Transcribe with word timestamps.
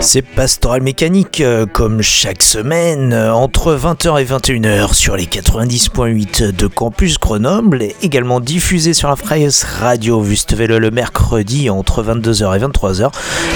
C'est 0.00 0.22
Pastoral 0.22 0.82
Mécanique, 0.82 1.42
euh, 1.42 1.66
comme 1.66 2.00
chaque 2.00 2.42
semaine, 2.42 3.12
euh, 3.12 3.34
entre 3.34 3.74
20h 3.74 4.18
et 4.18 4.24
21h 4.24 4.94
sur 4.94 5.16
les 5.16 5.26
90.8 5.26 6.50
de 6.52 6.66
Campus 6.66 7.18
Grenoble, 7.18 7.84
également 8.02 8.40
diffusé 8.40 8.94
sur 8.94 9.08
la 9.08 9.16
Freies 9.16 9.50
Radio 9.78 10.22
Wüstewelle 10.22 10.76
le 10.78 10.90
mercredi 10.90 11.68
entre 11.68 12.02
22h 12.02 12.56
et 12.56 12.60
23h. 12.60 13.10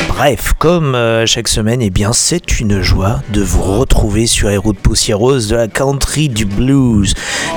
Bref, 0.08 0.52
comme 0.58 0.94
euh, 0.94 1.24
chaque 1.24 1.48
semaine, 1.48 1.80
eh 1.80 1.90
bien, 1.90 2.12
c'est 2.12 2.60
une 2.60 2.82
joie 2.82 3.22
de 3.32 3.40
vous 3.40 3.62
retrouver 3.62 4.26
sur 4.26 4.50
les 4.50 4.58
routes 4.58 4.80
poussiéreuses 4.80 5.48
de 5.48 5.56
la 5.56 5.68
country, 5.68 6.28
du 6.28 6.44
blues, 6.44 7.14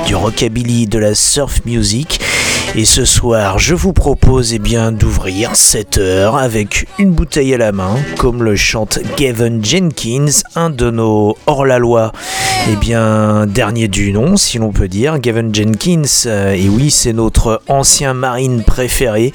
du 0.07 0.15
rockabilly, 0.15 0.87
de 0.87 0.97
la 0.97 1.13
surf 1.13 1.65
music. 1.65 2.21
Et 2.73 2.85
ce 2.85 3.03
soir, 3.03 3.59
je 3.59 3.75
vous 3.75 3.91
propose 3.91 4.53
eh 4.53 4.59
bien 4.59 4.93
d'ouvrir 4.93 5.57
cette 5.57 5.97
heure 5.97 6.37
avec 6.37 6.87
une 6.99 7.11
bouteille 7.11 7.53
à 7.53 7.57
la 7.57 7.73
main, 7.73 7.97
comme 8.17 8.43
le 8.43 8.55
chante 8.55 8.99
Gavin 9.17 9.61
Jenkins, 9.61 10.31
un 10.55 10.69
de 10.69 10.89
nos 10.89 11.35
hors-la-loi, 11.47 12.13
eh 12.71 12.77
bien 12.77 13.45
dernier 13.45 13.89
du 13.89 14.13
nom, 14.13 14.37
si 14.37 14.57
l'on 14.57 14.71
peut 14.71 14.87
dire. 14.87 15.19
Gavin 15.19 15.51
Jenkins, 15.51 16.29
et 16.55 16.69
oui, 16.69 16.91
c'est 16.91 17.11
notre 17.11 17.61
ancien 17.67 18.13
marine 18.13 18.63
préféré 18.63 19.33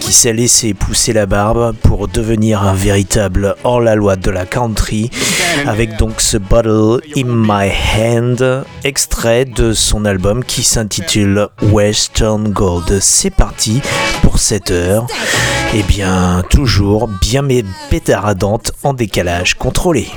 qui 0.00 0.12
s'est 0.12 0.34
laissé 0.34 0.74
pousser 0.74 1.14
la 1.14 1.24
barbe 1.24 1.74
pour 1.82 2.08
devenir 2.08 2.62
un 2.62 2.74
véritable 2.74 3.56
hors-la-loi 3.64 4.16
de 4.16 4.30
la 4.30 4.44
country, 4.44 5.10
avec 5.66 5.96
donc 5.96 6.20
ce 6.20 6.36
Bottle 6.36 7.00
in 7.16 7.24
My 7.24 7.70
Hand, 7.96 8.64
extrait 8.82 9.46
de 9.46 9.72
son 9.72 10.04
album 10.04 10.44
qui 10.44 10.62
s'intitule 10.62 11.48
Western 11.62 12.52
C'est 13.00 13.30
parti 13.30 13.80
pour 14.22 14.38
cette 14.38 14.70
heure. 14.70 15.06
Et 15.74 15.80
eh 15.80 15.82
bien, 15.82 16.42
toujours 16.50 17.08
bien 17.08 17.42
mais 17.42 17.64
pétaradante 17.90 18.72
en 18.82 18.92
décalage 18.94 19.54
contrôlé. 19.54 20.08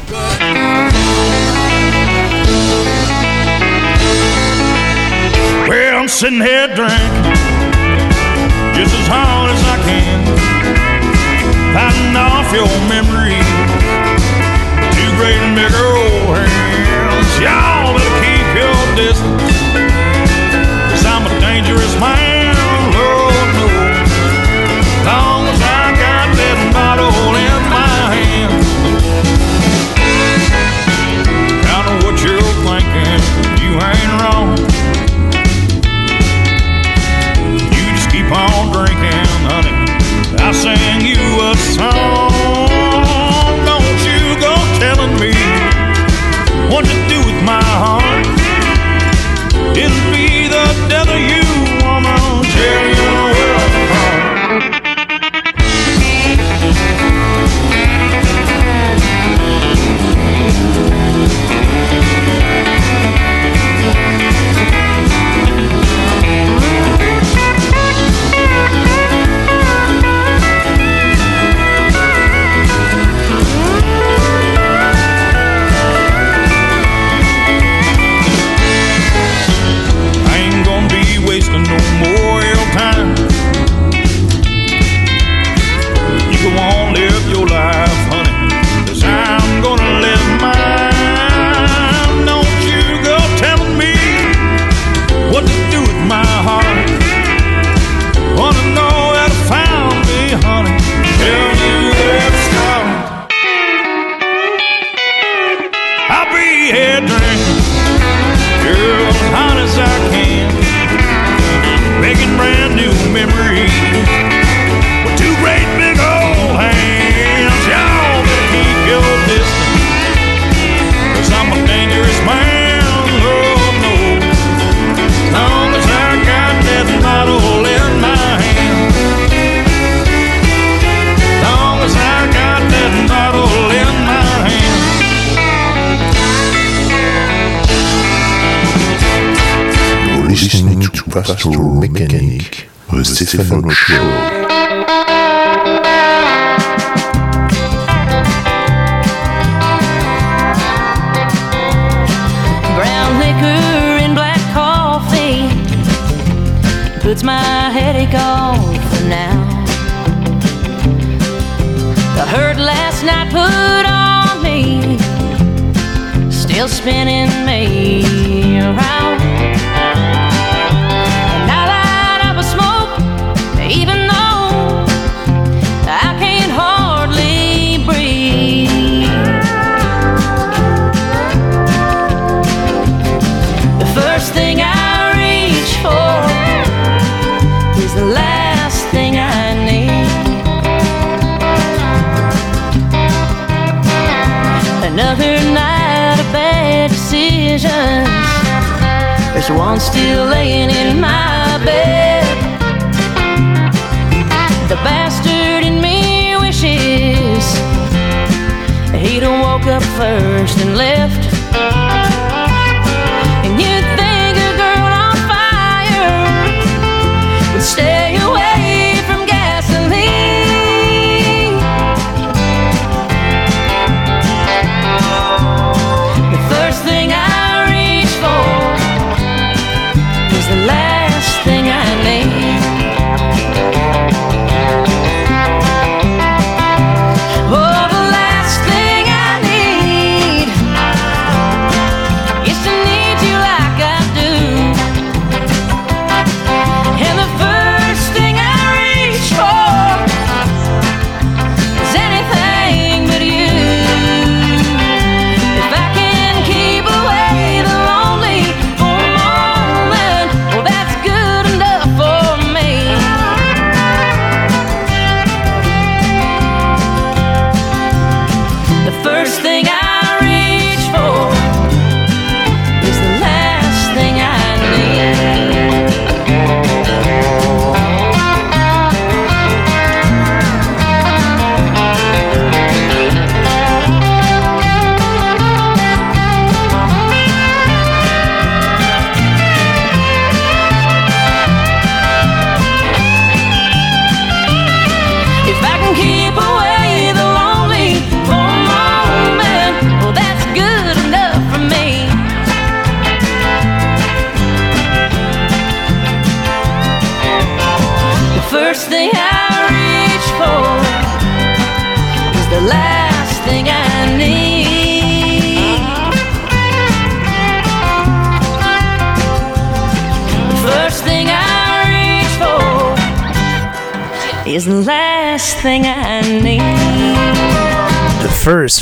Stéphane 143.27 143.69
Show. 143.69 144.06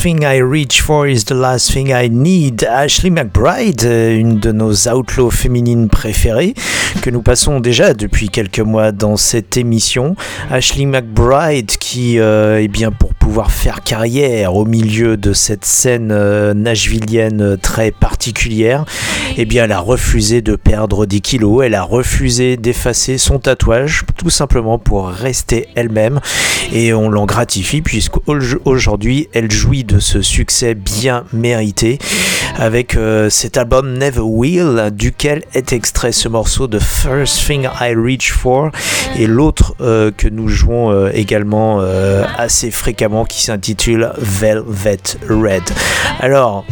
Thing 0.06 0.24
I 0.24 0.38
reach 0.38 0.82
for 0.82 1.08
is 1.08 1.26
the 1.26 1.34
last 1.34 1.72
thing 1.72 1.92
I 1.92 2.10
need. 2.10 2.64
Ashley 2.64 3.10
McBride, 3.10 3.84
euh, 3.86 4.16
une 4.16 4.40
de 4.40 4.52
nos 4.52 4.88
outlaws 4.88 5.32
féminines 5.32 5.90
préférées, 5.90 6.54
que 7.02 7.10
nous 7.10 7.22
passons 7.22 7.60
déjà 7.60 7.94
depuis 7.94 8.30
quelques 8.30 8.60
mois 8.60 8.92
dans 8.92 9.18
cette 9.18 9.58
émission. 9.58 10.16
Ashley 10.52 10.86
McBride 10.86 11.72
qui, 11.78 12.20
euh, 12.20 12.60
eh 12.62 12.68
bien, 12.68 12.92
pour 12.92 13.14
pouvoir 13.14 13.52
faire 13.52 13.82
carrière 13.82 14.56
au 14.56 14.66
milieu 14.66 15.18
de 15.18 15.34
cette 15.34 15.66
scène 15.66 16.12
euh, 16.12 16.54
nashvillienne 16.54 17.58
très 17.58 17.92
particulière, 17.92 18.86
eh 19.38 19.48
elle 19.56 19.72
a 19.72 19.80
refusé 19.80 20.42
de 20.42 20.56
perdre 20.56 21.06
des 21.06 21.22
kilos, 21.22 21.64
elle 21.66 21.76
a 21.76 21.84
refusé 21.84 22.58
d'effacer 22.58 23.18
son 23.18 23.40
tatouage, 23.40 24.04
tout 24.18 24.30
simplement 24.30 24.78
pour 24.78 25.08
rester 25.08 25.68
elle-même. 25.76 26.20
Et 26.74 26.94
on 26.94 27.10
l'en 27.10 27.26
gratifie 27.26 27.82
puisqu'aujourd'hui, 27.82 29.30
elle 29.34 29.52
jouit 29.52 29.84
de 29.84 30.00
ce 30.00 30.22
succès 30.22 30.76
bien 30.76 31.24
mérité 31.34 32.00
avec 32.58 32.96
euh, 32.96 33.30
cet 33.30 33.58
album 33.58 33.98
Never 33.98 34.22
Will, 34.22 34.90
duquel 34.92 35.44
est 35.54 35.74
extrait 35.74 36.12
ce 36.12 36.30
morceau 36.30 36.68
de 36.68 36.80
First 36.80 37.46
Thing 37.46 37.68
I 37.82 37.94
Reach 37.96 38.32
For, 38.32 38.72
et 39.18 39.28
l'autre 39.28 39.76
euh, 39.82 40.12
que 40.16 40.28
nous 40.28 40.48
jouons 40.48 40.92
euh, 40.92 41.10
également 41.14 41.82
assez 42.38 42.72
fréquemment 42.72 43.26
qui 43.26 43.42
s'intitule 43.42 44.12
Velvet 44.18 44.98
Red. 45.30 45.64
Alors, 46.20 46.66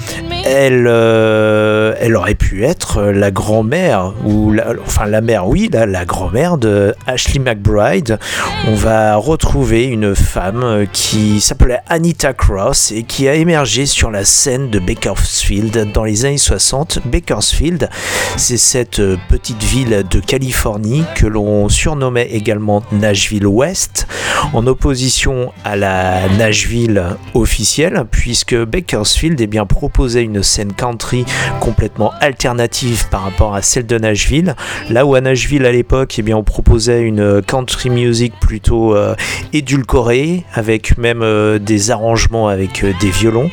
elle, 0.46 0.88
elle 0.88 2.16
aurait 2.16 2.36
pu 2.36 2.64
être 2.64 3.02
la 3.04 3.32
grand-mère, 3.32 4.14
ou 4.26 4.52
la, 4.52 4.74
enfin 4.86 5.06
la 5.06 5.22
mère, 5.22 5.48
oui, 5.48 5.70
la, 5.72 5.86
la 5.86 6.06
grand-mère 6.06 6.58
de 6.58 6.96
Ashley 7.08 7.40
McBride. 7.40 8.20
On 8.68 8.76
va 8.76 9.16
retrouver 9.16 9.86
une 9.86 10.16
femme 10.16 10.86
qui 10.92 11.42
s'appelait 11.42 11.80
Anita 11.88 12.34
Cross 12.34 12.92
et 12.92 13.04
qui 13.04 13.28
a 13.28 13.36
émergé 13.36 13.86
sur 13.86 14.12
la 14.12 14.24
scène 14.24 14.70
de 14.70 14.80
Bakersfield 14.80 15.73
dans 15.78 16.04
les 16.04 16.26
années 16.26 16.38
60. 16.38 17.00
Bakersfield, 17.06 17.90
c'est 18.38 18.58
cette 18.58 19.00
euh, 19.00 19.18
petite 19.30 19.64
ville 19.64 20.04
de 20.10 20.20
Californie 20.20 21.04
que 21.16 21.26
l'on 21.26 21.70
surnommait 21.70 22.28
également 22.32 22.84
Nashville 22.92 23.48
West, 23.48 24.08
en 24.54 24.68
opposition 24.68 25.52
à 25.64 25.76
la 25.76 26.28
Nashville 26.38 27.04
officielle, 27.34 28.06
puisque 28.12 28.56
Bakersfield 28.56 29.40
eh 29.42 29.48
bien, 29.48 29.66
proposait 29.66 30.24
une 30.24 30.44
scène 30.44 30.74
country 30.74 31.26
complètement 31.60 32.12
alternative 32.20 33.08
par 33.10 33.24
rapport 33.24 33.56
à 33.56 33.62
celle 33.62 33.88
de 33.88 33.98
Nashville. 33.98 34.56
Là 34.90 35.06
où 35.06 35.16
à 35.16 35.22
Nashville 35.22 35.66
à 35.66 35.72
l'époque, 35.72 36.20
eh 36.20 36.34
on 36.34 36.44
proposait 36.44 37.02
une 37.02 37.42
country 37.42 37.90
music 37.90 38.34
plutôt 38.40 38.96
euh, 38.96 39.16
édulcorée, 39.54 40.44
avec 40.54 40.98
même 40.98 41.22
euh, 41.22 41.60
des 41.60 41.92
arrangements 41.92 42.48
avec 42.48 42.86
des 43.00 43.10
violons. 43.10 43.50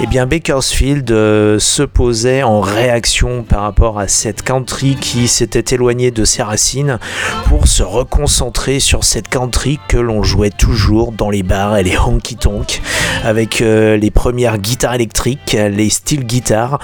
Eh 0.00 0.08
bien, 0.08 0.26
Bakersfield 0.26 1.08
euh, 1.12 1.60
se 1.60 1.84
posait 1.84 2.42
en 2.42 2.60
réaction 2.60 3.44
par 3.44 3.62
rapport 3.62 4.00
à 4.00 4.08
cette 4.08 4.42
country 4.42 4.96
qui 5.00 5.28
s'était 5.28 5.72
éloignée 5.72 6.10
de 6.10 6.24
ses 6.24 6.42
racines 6.42 6.98
pour 7.46 7.68
se 7.68 7.84
reconcentrer 7.84 8.80
sur 8.80 9.04
cette 9.04 9.28
country 9.28 9.78
que 9.88 9.96
l'on 9.96 10.24
jouait 10.24 10.50
toujours 10.50 11.12
dans 11.12 11.30
les 11.30 11.44
bars 11.44 11.76
et 11.76 11.84
les 11.84 11.96
honky 11.96 12.34
tonk. 12.34 12.82
avec 13.22 13.62
euh, 13.62 13.96
les 13.96 14.10
premières 14.10 14.58
guitares 14.58 14.94
électriques, 14.94 15.56
les 15.56 15.90
steel 15.90 16.24
guitars, 16.24 16.80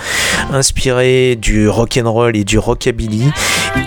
inspirées 0.53 1.37
du 1.37 1.69
rock 1.69 1.99
and 2.03 2.11
roll 2.11 2.37
et 2.37 2.45
du 2.45 2.59
rockabilly, 2.59 3.31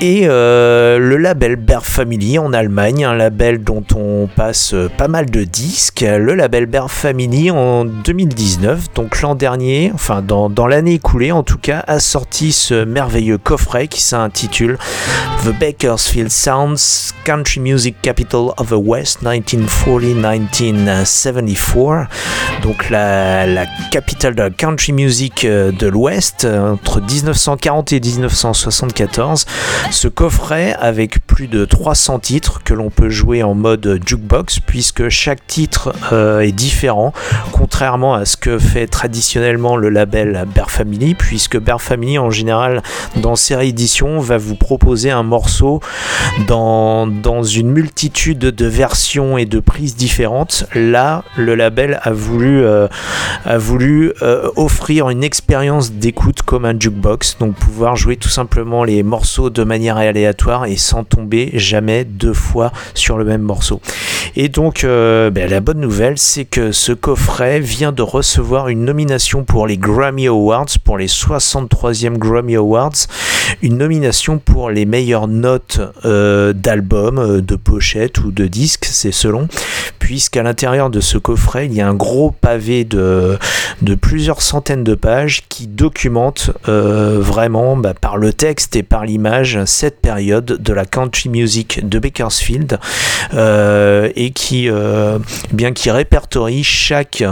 et 0.01 0.23
euh, 0.25 0.99
le 0.99 1.17
label 1.17 1.55
Bear 1.55 1.85
Family 1.85 2.37
en 2.39 2.51
Allemagne, 2.53 3.05
un 3.05 3.15
label 3.15 3.63
dont 3.63 3.83
on 3.95 4.27
passe 4.27 4.75
pas 4.97 5.07
mal 5.07 5.29
de 5.29 5.43
disques, 5.43 6.05
le 6.07 6.35
label 6.35 6.65
Bear 6.65 6.91
Family 6.91 7.51
en 7.51 7.85
2019, 7.85 8.93
donc 8.93 9.12
l'an 9.21 9.35
dernier, 9.35 9.91
enfin 9.93 10.21
dans, 10.21 10.49
dans 10.49 10.67
l'année 10.67 10.95
écoulée 10.95 11.31
en 11.31 11.43
tout 11.43 11.57
cas, 11.57 11.83
a 11.87 11.99
sorti 11.99 12.51
ce 12.51 12.83
merveilleux 12.85 13.37
coffret 13.37 13.87
qui 13.87 14.01
s'intitule 14.01 14.77
The 15.43 15.49
Bakersfield 15.59 16.31
Sounds 16.31 17.13
Country 17.25 17.59
Music 17.59 17.95
Capital 18.01 18.53
of 18.57 18.69
the 18.69 18.77
West 18.77 19.21
1940-1974. 19.23 22.07
Donc 22.63 22.89
la, 22.89 23.45
la 23.45 23.65
capitale 23.91 24.33
de 24.35 24.43
la 24.43 24.49
country 24.49 24.93
music 24.93 25.43
euh, 25.45 25.71
de 25.71 25.87
l'Ouest 25.87 26.45
euh, 26.45 26.73
entre 26.73 27.01
1940 27.01 27.93
et 27.93 27.99
1974. 27.99 29.45
Ce 29.91 30.07
coffret 30.07 30.75
avec 30.79 31.25
plus 31.27 31.47
de 31.47 31.65
300 31.65 32.19
titres 32.19 32.61
que 32.63 32.73
l'on 32.73 32.89
peut 32.89 33.09
jouer 33.09 33.43
en 33.43 33.53
mode 33.53 33.99
jukebox 34.05 34.59
puisque 34.59 35.09
chaque 35.09 35.45
titre 35.47 35.93
euh, 36.11 36.39
est 36.39 36.51
différent 36.51 37.13
contrairement 37.51 38.13
à 38.13 38.25
ce 38.25 38.37
que 38.37 38.59
fait 38.59 38.87
traditionnellement 39.03 39.75
le 39.75 39.89
label 39.89 40.45
Bear 40.55 40.71
Family 40.71 41.13
puisque 41.13 41.59
Bear 41.59 41.81
Family 41.81 42.17
en 42.17 42.29
général 42.29 42.81
dans 43.17 43.35
ses 43.35 43.53
rééditions 43.53 44.21
va 44.21 44.37
vous 44.37 44.55
proposer 44.55 45.11
un 45.11 45.23
morceau 45.23 45.81
dans, 46.47 47.05
dans 47.05 47.43
une 47.43 47.69
multitude 47.69 48.39
de 48.39 48.65
versions 48.65 49.37
et 49.37 49.43
de 49.45 49.59
prises 49.59 49.97
différentes. 49.97 50.65
Là, 50.73 51.25
le 51.35 51.53
label 51.53 51.99
a 52.01 52.13
voulu, 52.13 52.63
euh, 52.63 52.87
a 53.43 53.57
voulu 53.57 54.13
euh, 54.21 54.49
offrir 54.55 55.09
une 55.09 55.25
expérience 55.25 55.91
d'écoute 55.91 56.41
comme 56.41 56.63
un 56.63 56.79
jukebox, 56.79 57.39
donc 57.39 57.55
pouvoir 57.55 57.97
jouer 57.97 58.15
tout 58.15 58.29
simplement 58.29 58.85
les 58.85 59.03
morceaux 59.03 59.49
de 59.49 59.65
manière 59.65 59.97
aléatoire 59.97 60.65
et 60.65 60.77
sans 60.77 61.03
tomber 61.03 61.51
jamais 61.55 62.05
deux 62.05 62.33
fois 62.33 62.71
sur 62.93 63.17
le 63.17 63.25
même 63.25 63.41
morceau. 63.41 63.81
Et 64.37 64.47
donc, 64.47 64.85
euh, 64.85 65.29
ben, 65.29 65.49
la 65.49 65.59
bonne 65.59 65.81
nouvelle, 65.81 66.17
c'est 66.17 66.45
que 66.45 66.71
ce 66.71 66.93
coffret 66.93 67.59
vient 67.59 67.91
de 67.91 68.01
recevoir 68.01 68.69
une 68.69 68.85
pour 69.47 69.65
les 69.65 69.77
Grammy 69.77 70.27
Awards, 70.27 70.67
pour 70.83 70.99
les 70.99 71.07
63e 71.07 72.17
Grammy 72.17 72.55
Awards, 72.55 73.07
une 73.63 73.77
nomination 73.77 74.37
pour 74.37 74.69
les 74.69 74.85
meilleures 74.85 75.27
notes 75.27 75.81
euh, 76.05 76.53
d'albums, 76.53 77.17
euh, 77.17 77.41
de 77.41 77.55
pochettes 77.55 78.19
ou 78.19 78.31
de 78.31 78.45
disques, 78.45 78.85
c'est 78.85 79.11
selon, 79.11 79.47
puisqu'à 79.97 80.43
l'intérieur 80.43 80.91
de 80.91 80.99
ce 80.99 81.17
coffret, 81.17 81.65
il 81.65 81.73
y 81.73 81.81
a 81.81 81.87
un 81.87 81.95
gros 81.95 82.29
pavé 82.29 82.83
de, 82.83 83.39
plusieurs 83.99 84.41
centaines 84.41 84.83
de 84.83 84.93
pages 84.93 85.43
qui 85.49 85.65
documentent 85.65 86.51
euh, 86.67 87.17
vraiment 87.19 87.75
bah, 87.75 87.95
par 87.99 88.17
le 88.17 88.31
texte 88.31 88.75
et 88.75 88.83
par 88.83 89.05
l'image 89.05 89.59
cette 89.65 90.01
période 90.01 90.45
de 90.45 90.73
la 90.73 90.85
country 90.85 91.29
music 91.29 91.87
de 91.87 91.97
Bakersfield 91.97 92.79
et 93.33 94.31
qui, 94.35 94.69
bien 95.51 95.71
qui 95.71 95.89
répertorie 95.89 96.63
chaque 96.63 97.23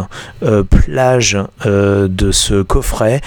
plage 0.69 1.37
de 1.65 2.31
ce 2.31 2.61
coffret 2.61 3.21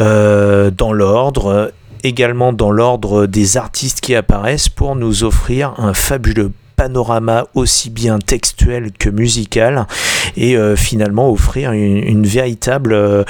euh, 0.00 0.70
dans 0.70 0.92
l'ordre 0.92 1.72
également 2.02 2.52
dans 2.52 2.70
l'ordre 2.70 3.26
des 3.26 3.56
artistes 3.56 4.00
qui 4.00 4.14
apparaissent 4.14 4.68
pour 4.68 4.96
nous 4.96 5.24
offrir 5.24 5.74
un 5.78 5.94
fabuleux 5.94 6.52
panorama 6.76 7.46
aussi 7.54 7.90
bien 7.90 8.18
textuel 8.18 8.92
que 8.92 9.08
musical 9.08 9.86
et 10.36 10.56
euh, 10.56 10.76
finalement 10.76 11.30
offrir 11.30 11.72
une, 11.72 12.26
véritable 12.26 12.92
euh, 12.92 13.24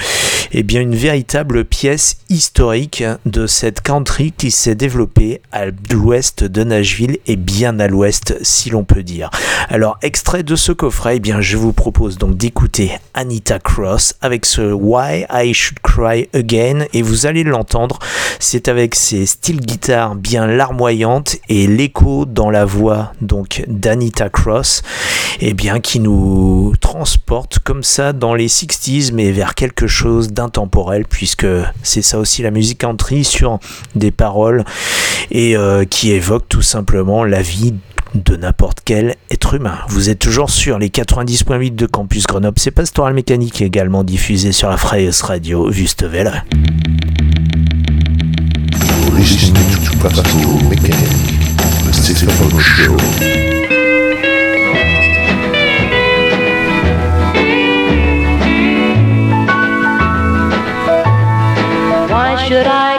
eh 0.51 0.63
bien 0.63 0.81
une 0.81 0.95
véritable 0.95 1.65
pièce 1.65 2.17
historique 2.29 3.03
de 3.25 3.47
cette 3.47 3.81
country 3.81 4.31
qui 4.31 4.51
s'est 4.51 4.75
développée 4.75 5.41
à 5.51 5.65
l'ouest 5.91 6.43
de 6.43 6.63
Nashville 6.63 7.17
et 7.27 7.35
bien 7.35 7.79
à 7.79 7.87
l'ouest 7.87 8.37
si 8.41 8.69
l'on 8.69 8.83
peut 8.83 9.03
dire. 9.03 9.29
Alors 9.69 9.97
extrait 10.01 10.43
de 10.43 10.55
ce 10.55 10.71
coffret, 10.71 11.17
eh 11.17 11.19
bien 11.19 11.41
je 11.41 11.57
vous 11.57 11.73
propose 11.73 12.17
donc 12.17 12.37
d'écouter 12.37 12.91
Anita 13.13 13.59
Cross 13.59 14.15
avec 14.21 14.45
ce 14.45 14.71
Why 14.71 15.25
I 15.31 15.53
Should 15.53 15.79
Cry 15.81 16.29
Again 16.33 16.85
et 16.93 17.01
vous 17.01 17.25
allez 17.25 17.43
l'entendre, 17.43 17.99
c'est 18.39 18.67
avec 18.67 18.95
ses 18.95 19.25
styles 19.25 19.61
guitares 19.61 20.15
bien 20.15 20.47
larmoyantes 20.47 21.37
et 21.49 21.67
l'écho 21.67 22.25
dans 22.25 22.49
la 22.49 22.65
voix 22.65 23.13
donc 23.21 23.63
d'Anita 23.67 24.29
Cross, 24.29 24.81
et 25.39 25.53
bien 25.53 25.79
qui 25.79 25.99
nous 25.99 26.73
transporte 26.85 27.57
comme 27.57 27.81
ça 27.81 28.13
dans 28.13 28.35
les 28.35 28.47
60s 28.47 29.11
mais 29.11 29.31
vers 29.31 29.55
quelque 29.55 29.87
chose 29.87 30.31
d'intemporel 30.31 31.05
puisque 31.09 31.47
c'est 31.81 32.03
ça 32.03 32.19
aussi 32.19 32.43
la 32.43 32.51
musique 32.51 32.77
country 32.77 33.23
sur 33.23 33.57
des 33.95 34.11
paroles 34.11 34.63
et 35.31 35.57
euh, 35.57 35.83
qui 35.85 36.11
évoque 36.11 36.47
tout 36.47 36.61
simplement 36.61 37.23
la 37.23 37.41
vie 37.41 37.73
de 38.13 38.35
n'importe 38.35 38.81
quel 38.85 39.15
être 39.31 39.55
humain. 39.55 39.79
Vous 39.89 40.11
êtes 40.11 40.19
toujours 40.19 40.51
sur 40.51 40.77
les 40.77 40.89
90.8 40.89 41.73
de 41.73 41.87
Campus 41.87 42.27
Grenoble, 42.27 42.59
c'est 42.59 42.69
Pastoral 42.69 43.15
Mécanique 43.15 43.63
également 43.63 44.03
diffusé 44.03 44.51
sur 44.51 44.69
la 44.69 44.77
Freies 44.77 45.09
Radio 45.23 45.71
to 45.71 46.07
Pastoral 52.15 52.59
Show. 52.59 53.54
Should 62.47 62.67
I 62.67 62.94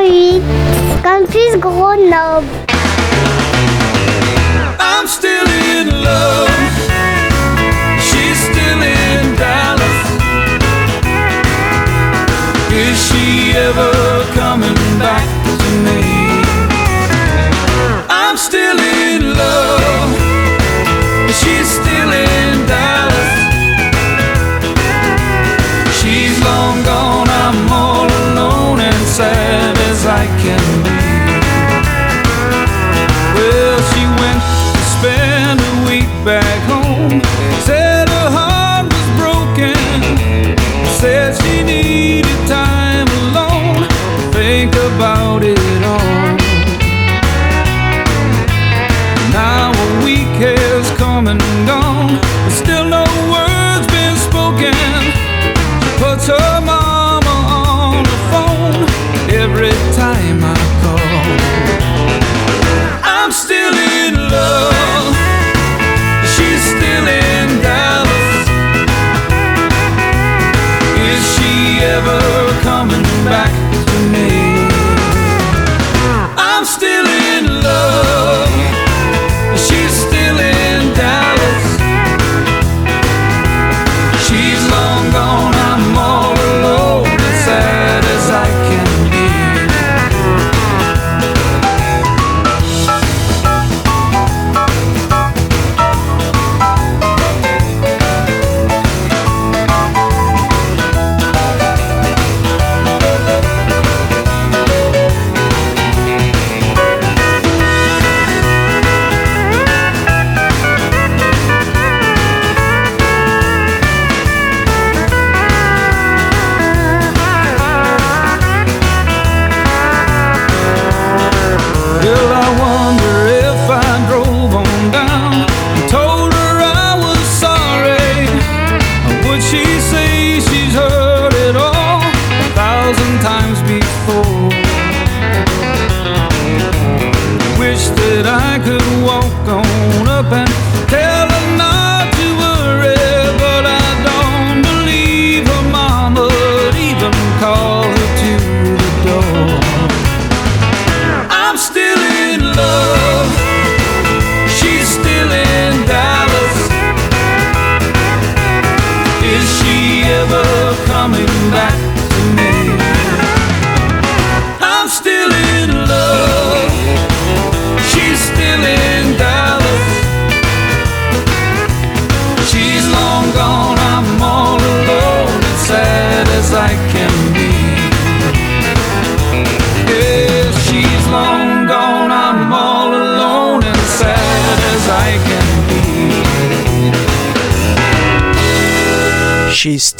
90.8 0.00 1.02
Campus 1.02 1.56
Grenoble. 1.60 2.59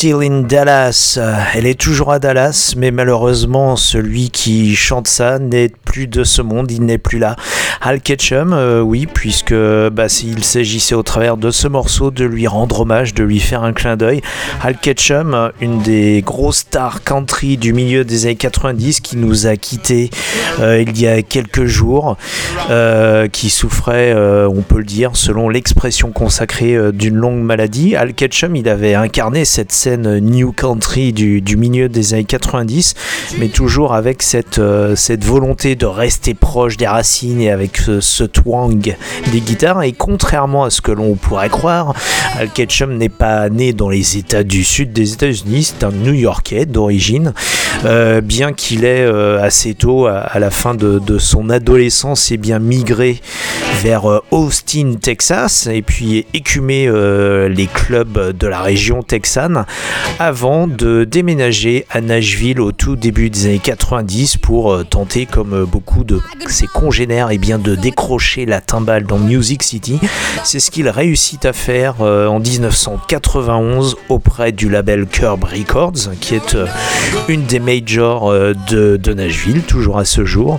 Still 0.01 0.23
in 0.23 0.45
Dallas. 0.45 1.19
Euh, 1.19 1.37
Elle 1.55 1.67
est 1.67 1.79
toujours 1.79 2.11
à 2.11 2.19
Dallas, 2.19 2.73
mais 2.75 2.91
malheureusement, 2.91 3.77
celui 3.77 4.31
qui 4.31 4.75
chante 4.75 5.07
ça 5.07 5.39
n'est 5.39 5.73
plus 5.91 6.07
de 6.07 6.23
ce 6.23 6.41
monde, 6.41 6.71
il 6.71 6.85
n'est 6.85 6.99
plus 6.99 7.19
là. 7.19 7.35
Hal 7.81 8.01
Ketchum, 8.01 8.53
euh, 8.53 8.81
oui, 8.81 9.09
puisque 9.13 9.53
bah, 9.53 10.09
s'il 10.09 10.45
s'agissait 10.45 10.95
au 10.95 11.03
travers 11.03 11.37
de 11.37 11.51
ce 11.51 11.67
morceau 11.67 12.13
de 12.13 12.25
lui 12.25 12.47
rendre 12.47 12.83
hommage, 12.83 13.13
de 13.13 13.25
lui 13.25 13.41
faire 13.41 13.65
un 13.65 13.73
clin 13.73 13.97
d'œil. 13.97 14.21
Hal 14.63 14.79
Ketchum, 14.79 15.51
une 15.61 15.83
des 15.83 16.23
grosses 16.25 16.59
stars 16.59 17.03
country 17.03 17.57
du 17.57 17.73
milieu 17.73 18.05
des 18.05 18.27
années 18.27 18.37
90 18.37 19.01
qui 19.01 19.17
nous 19.17 19.49
a 19.49 19.57
quittés 19.57 20.11
euh, 20.61 20.81
il 20.87 21.01
y 21.01 21.09
a 21.09 21.23
quelques 21.23 21.65
jours, 21.65 22.17
euh, 22.71 23.27
qui 23.27 23.51
souffrait, 23.51 24.15
on 24.15 24.63
peut 24.63 24.79
le 24.79 24.85
dire, 24.85 25.11
selon 25.15 25.49
l'expression 25.49 26.13
consacrée 26.13 26.79
d'une 26.93 27.17
longue 27.17 27.43
maladie. 27.43 27.97
Al 27.97 28.15
Ketchum, 28.15 28.55
il 28.55 28.69
avait 28.69 28.95
incarné 28.95 29.45
cette 29.45 29.73
scène 29.73 30.19
new 30.19 30.53
country 30.53 31.13
du, 31.13 31.41
du 31.41 31.57
milieu 31.57 31.89
des 31.89 32.15
années 32.15 32.23
90, 32.23 32.95
mais 33.41 33.49
toujours 33.49 33.93
avec 33.93 34.23
cette, 34.23 34.61
cette 34.95 35.25
volonté 35.25 35.75
de 35.81 35.87
rester 35.87 36.35
proche 36.35 36.77
des 36.77 36.87
racines 36.87 37.41
et 37.41 37.51
avec 37.51 37.79
ce, 37.79 38.25
twang 38.25 38.95
des 39.33 39.41
guitares. 39.41 39.83
Et 39.83 39.93
contrairement 39.93 40.65
à 40.65 40.71
ce 40.71 40.83
que 40.83 40.93
l'on 40.93 41.15
pourrait 41.15 41.49
croire, 41.49 41.95
Al 42.39 42.51
Ketchum 42.51 42.97
n'est 42.97 43.09
pas 43.09 43.49
né 43.49 43.73
dans 43.73 43.89
les 43.89 44.19
États 44.19 44.45
du 44.45 44.63
sud 44.63 44.93
des 44.93 45.15
États-Unis, 45.15 45.65
c'est 45.65 45.85
un 45.85 45.91
New-Yorkais 45.91 46.67
d'origine, 46.67 47.33
euh, 47.85 48.21
bien 48.21 48.53
qu'il 48.53 48.85
ait 48.85 49.07
euh, 49.07 49.43
assez 49.43 49.75
tôt, 49.75 50.07
à, 50.07 50.39
la 50.39 50.51
fin 50.51 50.75
de, 50.75 51.01
son 51.19 51.49
adolescence, 51.49 52.31
et 52.31 52.37
bien 52.37 52.59
migré 52.59 53.21
vers 53.83 54.11
euh, 54.11 54.23
Austin, 54.31 54.95
Texas, 55.01 55.67
et 55.67 55.83
puis 55.83 56.27
écumé 56.35 56.91
les 57.49 57.67
clubs 57.67 58.37
de 58.37 58.47
la 58.47 58.61
région 58.61 59.03
texane, 59.03 59.65
avant 60.19 60.67
de 60.67 61.05
déménager 61.05 61.87
à 61.91 62.01
Nashville 62.01 62.61
au 62.61 62.73
tout 62.73 62.97
début 62.97 63.31
des 63.31 63.47
années 63.47 63.61
90 63.63 64.37
pour 64.37 64.85
tenter, 64.87 65.25
comme 65.25 65.67
beaucoup 65.71 66.05
de 66.05 66.21
ses 66.49 66.67
congénères, 66.67 67.31
et 67.31 67.39
bien 67.39 67.59
de 67.59 67.75
décrocher 67.75 68.47
la 68.47 68.61
timbale 68.61 69.05
dans 69.05 69.19
Music 69.19 69.63
City. 69.63 69.99
C'est 70.45 70.61
ce 70.61 70.71
qu'il 70.71 70.89
réussit 70.89 71.45
à 71.45 71.53
faire 71.53 71.97
euh, 72.01 72.27
en 72.27 72.41
1991 72.41 73.97
auprès 74.09 74.53
du 74.53 74.69
label 74.69 75.07
Curb 75.07 75.45
Records, 75.45 76.11
qui 76.21 76.35
est 76.35 76.55
euh, 76.55 76.67
une 77.29 77.45
des 77.45 77.61
majors 77.61 78.31
euh, 78.31 78.55
de, 78.69 79.13
Nashville, 79.13 79.63
toujours 79.63 79.99
à 79.99 80.05
ce 80.05 80.25
jour. 80.25 80.59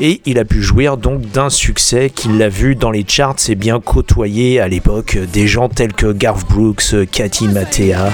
Et 0.00 0.20
il 0.26 0.38
a 0.38 0.44
pu 0.44 0.62
jouir 0.62 0.96
donc 0.96 1.22
d'un 1.32 1.50
succès 1.50 2.10
qu'il 2.10 2.38
l'a 2.38 2.48
vu 2.48 2.74
dans 2.74 2.90
les 2.90 3.04
charts 3.06 3.36
et 3.48 3.54
bien 3.54 3.80
côtoyer 3.80 4.60
à 4.60 4.68
l'époque 4.68 5.18
des 5.32 5.46
gens 5.46 5.68
tels 5.68 5.92
que 5.92 6.12
Garth 6.12 6.48
Brooks, 6.48 6.94
Cathy 7.10 7.48
Mattea, 7.48 8.10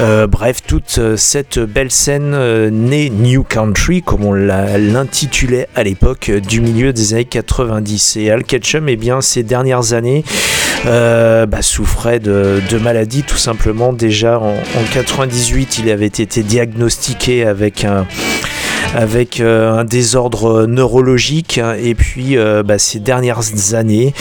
euh, 0.00 0.26
bref, 0.26 0.58
toute 0.66 0.96
euh, 0.98 1.16
cette 1.16 1.58
belle 1.60 1.90
scène 1.90 2.32
euh, 2.34 2.68
née 2.70 3.10
New 3.10 3.44
Country, 3.44 4.02
comme 4.02 4.24
on 4.24 4.32
l'a- 4.32 4.76
l'intitulait 4.76 5.68
à 5.76 5.84
l'époque, 5.84 6.30
euh, 6.30 6.40
du 6.40 6.60
milieu 6.60 6.92
des 6.92 7.14
années 7.14 7.24
90. 7.24 8.16
Et 8.16 8.30
Al 8.30 8.42
Ketchum, 8.42 8.88
eh 8.88 8.96
bien, 8.96 9.20
ces 9.20 9.44
dernières 9.44 9.92
années, 9.92 10.24
euh, 10.86 11.46
bah, 11.46 11.62
souffrait 11.62 12.18
de, 12.18 12.60
maladies 12.82 13.22
tout 13.22 13.36
simplement. 13.36 13.92
Déjà 13.92 14.40
en, 14.40 14.50
en 14.54 14.84
98, 14.92 15.78
il 15.78 15.90
avait 15.90 16.06
été 16.06 16.42
diagnostiqué 16.42 17.44
avec 17.46 17.84
un 19.40 19.84
désordre 19.84 20.66
neurologique 20.66 21.60
et 21.80 21.94
puis 21.94 22.36
bah, 22.64 22.78
ces 22.78 22.98
dernières 23.00 23.74
années 23.74 24.12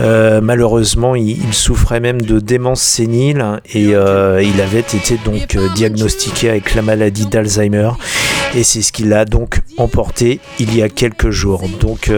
euh, 0.00 0.40
malheureusement 0.40 1.14
il, 1.14 1.52
souffrait 1.52 2.00
même 2.00 2.20
de 2.20 2.40
démence 2.40 2.80
sénile 2.80 3.60
et 3.72 3.94
euh, 3.94 4.42
il 4.42 4.60
avait 4.60 4.80
été 4.80 5.18
donc 5.24 5.54
euh, 5.54 5.68
diagnostiqué 5.74 6.50
avec 6.50 6.74
la 6.74 6.82
maladie 6.82 7.26
d'Alzheimer. 7.26 7.90
Et 8.56 8.62
c'est 8.62 8.82
ce 8.82 8.92
qui 8.92 9.04
l'a 9.04 9.24
donc 9.24 9.60
emporté 9.78 10.40
il 10.58 10.76
y 10.76 10.82
a 10.82 10.88
quelques 10.88 11.30
jours. 11.30 11.64
Donc 11.80 12.10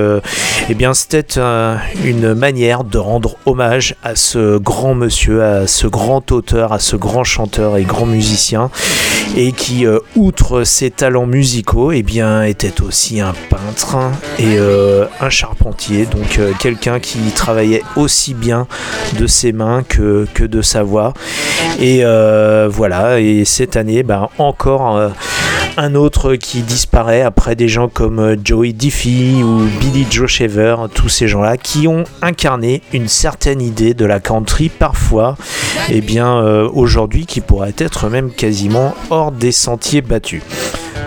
eh 0.69 0.75
bien 0.75 0.93
c'était 0.93 1.41
une 2.05 2.35
manière 2.35 2.85
de 2.85 2.99
rendre 2.99 3.37
hommage 3.47 3.95
à 4.03 4.17
ce 4.17 4.59
grand 4.59 4.95
monsieur 4.95 5.43
à 5.43 5.67
ce 5.67 5.87
grand 5.87 6.31
auteur 6.33 6.75
à 6.75 6.79
ce 6.79 6.97
grand 6.97 7.25
chanteur 7.25 7.79
et 7.79 7.85
grand 7.85 8.05
musicien. 8.05 8.71
Et 9.35 9.53
qui 9.53 9.87
outre 10.15 10.65
ses 10.65 10.91
talents 10.91 11.27
musicaux 11.27 11.93
eh 11.93 12.03
bien 12.03 12.43
était 12.43 12.83
aussi 12.83 13.21
un 13.21 13.35
peintre 13.49 13.97
et 14.39 14.59
un 14.59 15.31
charpentier. 15.31 16.05
Donc 16.05 16.39
quelqu'un 16.59 17.01
qui 17.01 17.19
travaillait 17.35 17.66
aussi 17.97 18.35
bien 18.35 18.67
de 19.19 19.27
ses 19.27 19.53
mains 19.53 19.83
que, 19.83 20.27
de 20.39 20.63
sa 20.63 20.83
voix 20.83 21.13
et 21.81 22.01
euh, 22.05 22.69
voilà 22.71 23.21
et 23.21 23.45
cette 23.45 23.77
année 23.77 24.03
ben, 24.03 24.29
encore 24.39 24.97
euh, 24.97 25.09
un 25.77 25.95
autre 25.95 26.37
qui 26.37 26.63
disparaît 26.63 27.23
après 27.23 27.55
des 27.55 27.69
gens 27.69 27.89
comme 27.89 28.19
euh, 28.19 28.37
Joey 28.43 28.73
Diffie 28.73 29.43
ou 29.43 29.67
Billy 29.79 30.07
Joe 30.11 30.29
Shaver, 30.29 30.77
tous 30.95 31.09
ces 31.09 31.29
gens-là 31.29 31.57
qui 31.57 31.87
ont 31.87 32.05
incarné 32.23 32.83
une 32.93 33.09
certaine 33.09 33.61
idée 33.61 33.95
de 33.95 34.05
la 34.07 34.19
country 34.19 34.69
parfois, 34.71 35.37
et 35.91 36.01
bien 36.01 36.39
euh, 36.39 36.69
aujourd'hui 36.73 37.27
qui 37.27 37.41
pourrait 37.41 37.75
être 37.79 38.09
même 38.09 38.31
quasiment 38.31 38.95
hors 39.11 39.33
des 39.33 39.53
sentiers 39.53 40.01
battus. 40.01 40.43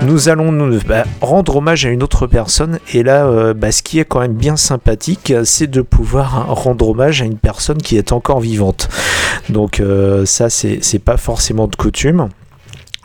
Nous 0.02 0.30
allons 0.30 0.52
nous 0.52 0.80
bah, 0.88 1.04
rendre 1.20 1.58
hommage 1.58 1.86
à 1.86 1.90
une 1.90 2.04
autre 2.04 2.26
personne 2.26 2.80
et 2.94 3.04
là, 3.04 3.26
euh, 3.26 3.54
bah, 3.54 3.72
ce 3.72 3.84
qui 3.84 4.00
est 4.00 4.06
quand 4.06 4.22
même 4.22 4.34
bien 4.34 4.56
sympathique, 4.56 5.34
c'est 5.44 5.68
de 5.68 5.82
pouvoir 5.82 6.48
rendre 6.48 6.90
hommage 6.90 7.22
à 7.22 7.26
une 7.26 7.38
personne 7.38 7.78
qui 7.78 7.98
est 7.98 8.12
encore 8.12 8.40
vivante. 8.40 8.88
Donc 9.50 9.80
euh, 9.80 10.26
ça, 10.26 10.50
c'est 10.50 11.00
pas 11.04 11.18
forcément 11.18 11.68
de 11.68 11.76
coutume 11.76 12.30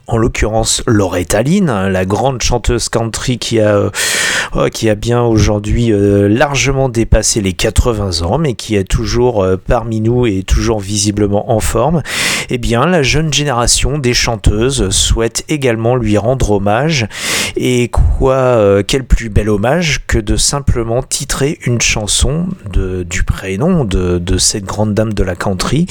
en 0.07 0.19
l'occurrence 0.19 0.83
Loretta 0.87 1.43
Lynn, 1.43 1.89
la 1.89 2.05
grande 2.05 2.43
chanteuse 2.43 2.89
country 2.89 3.39
qui 3.39 3.61
a, 3.61 3.75
euh, 3.75 3.91
oh, 4.55 4.67
qui 4.73 4.89
a 4.89 4.95
bien 4.95 5.23
aujourd'hui 5.23 5.93
euh, 5.93 6.29
largement 6.29 6.89
dépassé 6.89 7.41
les 7.41 7.53
80 7.53 8.23
ans, 8.23 8.39
mais 8.39 8.55
qui 8.55 8.77
est 8.77 8.85
toujours 8.85 9.43
euh, 9.43 9.57
parmi 9.57 10.01
nous 10.01 10.27
et 10.27 10.43
toujours 10.43 10.81
visiblement 10.81 11.53
en 11.53 11.61
forme. 11.61 12.03
Eh 12.51 12.59
bien, 12.59 12.87
la 12.87 13.03
jeune 13.03 13.33
génération 13.33 13.99
des 13.99 14.15
chanteuses 14.15 14.91
souhaite 14.91 15.45
également 15.49 15.97
lui 15.97 16.19
rendre 16.19 16.53
hommage. 16.53 17.07
Et 17.57 17.89
quoi, 17.89 18.35
euh, 18.35 18.83
quel 18.87 19.05
plus 19.05 19.29
bel 19.29 19.49
hommage 19.49 20.01
que 20.07 20.19
de 20.19 20.37
simplement 20.37 21.03
titrer 21.03 21.59
une 21.65 21.81
chanson 21.81 22.49
de, 22.73 23.05
du 23.05 23.23
prénom 23.23 23.85
de, 23.85 24.21
cette 24.39 24.65
grande 24.65 24.95
dame 24.95 25.13
de 25.13 25.23
la 25.23 25.37
country. 25.37 25.87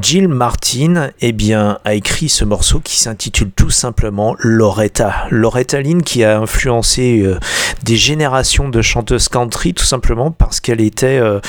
Jill 0.00 0.28
Martin, 0.28 1.10
eh 1.20 1.32
bien, 1.32 1.78
a 1.84 1.94
écrit 1.94 2.28
ce 2.28 2.44
morceau 2.44 2.80
qui 2.80 2.98
s'intitule 2.98 3.50
tout 3.54 3.70
simplement 3.70 4.34
Loretta. 4.38 5.26
Loretta 5.30 5.80
Lynn 5.80 6.02
qui 6.02 6.24
a 6.24 6.38
influencé 6.38 7.22
euh, 7.22 7.38
des 7.84 7.91
générations 7.96 8.68
de 8.68 8.82
chanteuses 8.82 9.28
country 9.28 9.74
tout 9.74 9.84
simplement 9.84 10.30
parce 10.30 10.60
qu'elle 10.60 10.80
était 10.80 11.18
euh, 11.18 11.40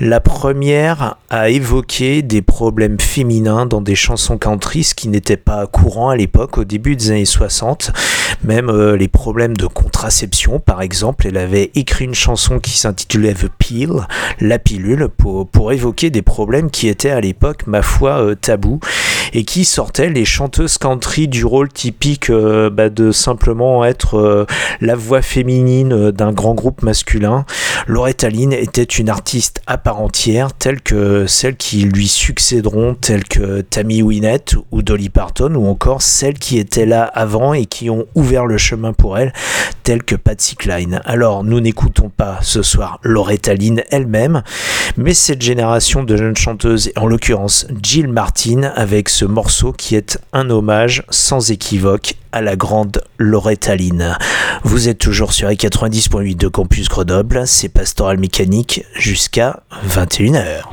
la 0.00 0.20
première 0.20 1.16
à 1.30 1.50
évoquer 1.50 2.22
des 2.22 2.42
problèmes 2.42 2.98
féminins 3.00 3.66
dans 3.66 3.80
des 3.80 3.94
chansons 3.94 4.38
country, 4.38 4.84
ce 4.84 4.94
qui 4.94 5.08
n'était 5.08 5.36
pas 5.36 5.66
courant 5.66 6.10
à 6.10 6.16
l'époque, 6.16 6.58
au 6.58 6.64
début 6.64 6.96
des 6.96 7.10
années 7.10 7.24
60. 7.24 7.92
Même 8.44 8.68
euh, 8.68 8.96
les 8.96 9.08
problèmes 9.08 9.56
de 9.56 9.66
contraception, 9.66 10.60
par 10.60 10.82
exemple, 10.82 11.26
elle 11.26 11.36
avait 11.36 11.70
écrit 11.74 12.04
une 12.04 12.14
chanson 12.14 12.58
qui 12.58 12.76
s'intitulait 12.78 13.34
The 13.34 13.48
Pill, 13.58 14.06
la 14.40 14.58
pilule, 14.58 15.08
pour, 15.08 15.48
pour 15.48 15.72
évoquer 15.72 16.10
des 16.10 16.22
problèmes 16.22 16.70
qui 16.70 16.88
étaient 16.88 17.10
à 17.10 17.20
l'époque, 17.20 17.66
ma 17.66 17.82
foi, 17.82 18.22
euh, 18.22 18.34
tabous, 18.34 18.80
et 19.32 19.44
qui 19.44 19.64
sortaient 19.64 20.10
les 20.10 20.24
chanteuses 20.24 20.78
country 20.78 21.28
du 21.28 21.44
rôle 21.44 21.68
typique 21.68 22.30
bah, 22.30 22.88
de 22.88 23.12
simplement 23.12 23.84
être 23.84 24.46
la 24.80 24.94
voix 24.94 25.20
féminine 25.20 25.87
euh, 25.92 26.12
d'un 26.12 26.32
grand 26.32 26.54
groupe 26.54 26.82
masculin. 26.82 27.44
Loretta 27.86 28.28
Lynn 28.28 28.52
était 28.52 28.82
une 28.82 29.08
artiste 29.08 29.60
à 29.66 29.78
part 29.78 30.00
entière, 30.00 30.52
telle 30.52 30.80
que 30.80 31.26
celles 31.26 31.56
qui 31.56 31.84
lui 31.84 32.08
succéderont, 32.08 32.94
telles 32.94 33.24
que 33.24 33.60
Tammy 33.62 34.02
Wynette 34.02 34.56
ou 34.70 34.82
Dolly 34.82 35.08
Parton, 35.08 35.54
ou 35.54 35.66
encore 35.66 36.02
celles 36.02 36.38
qui 36.38 36.58
étaient 36.58 36.86
là 36.86 37.04
avant 37.04 37.54
et 37.54 37.66
qui 37.66 37.90
ont 37.90 38.06
ouvert 38.14 38.46
le 38.46 38.58
chemin 38.58 38.92
pour 38.92 39.18
elle, 39.18 39.32
telles 39.82 40.02
que 40.02 40.16
Patsy 40.16 40.56
Cline. 40.56 41.00
Alors, 41.04 41.44
nous 41.44 41.60
n'écoutons 41.60 42.10
pas 42.10 42.38
ce 42.42 42.62
soir 42.62 42.98
Loretta 43.02 43.54
Lynn 43.54 43.82
elle-même, 43.90 44.42
mais 44.96 45.14
cette 45.14 45.42
génération 45.42 46.02
de 46.04 46.16
jeunes 46.16 46.36
chanteuses, 46.36 46.92
en 46.96 47.06
l'occurrence 47.06 47.66
Jill 47.82 48.08
Martin, 48.08 48.62
avec 48.74 49.08
ce 49.08 49.24
morceau 49.24 49.72
qui 49.72 49.96
est 49.96 50.18
un 50.32 50.50
hommage 50.50 51.04
sans 51.10 51.50
équivoque 51.50 52.14
à 52.32 52.40
la 52.40 52.56
grande 52.56 53.02
Loretta 53.18 53.76
Lynn. 53.76 54.16
Vous 54.64 54.88
êtes 54.88 54.98
toujours 54.98 55.32
sur 55.32 55.48
les 55.48 55.56
90.8 55.56 56.36
de 56.36 56.48
Campus 56.48 56.88
Grenoble, 56.88 57.42
c'est 57.46 57.68
Pastoral 57.68 58.18
Mécanique 58.18 58.84
jusqu'à 58.94 59.62
21h. 59.88 60.64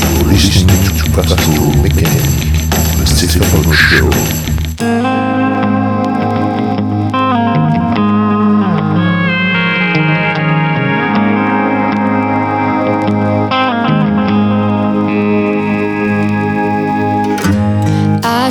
You're 0.00 0.28
listening 0.30 0.66
to 0.98 1.10
Pastoral 1.12 1.76
Mechanic, 1.82 2.50
the 2.98 3.06
Stefano 3.06 3.72
Show. 3.72 4.10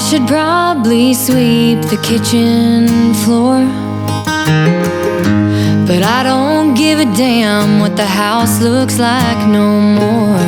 Should 0.09 0.27
probably 0.27 1.13
sweep 1.13 1.81
the 1.81 1.99
kitchen 2.01 3.13
floor. 3.21 3.59
But 5.85 6.01
I 6.01 6.23
don't 6.23 6.73
give 6.73 6.97
a 6.97 7.05
damn 7.15 7.79
what 7.79 7.95
the 7.95 8.07
house 8.07 8.59
looks 8.59 8.97
like 8.97 9.37
no 9.47 9.79
more. 9.79 10.39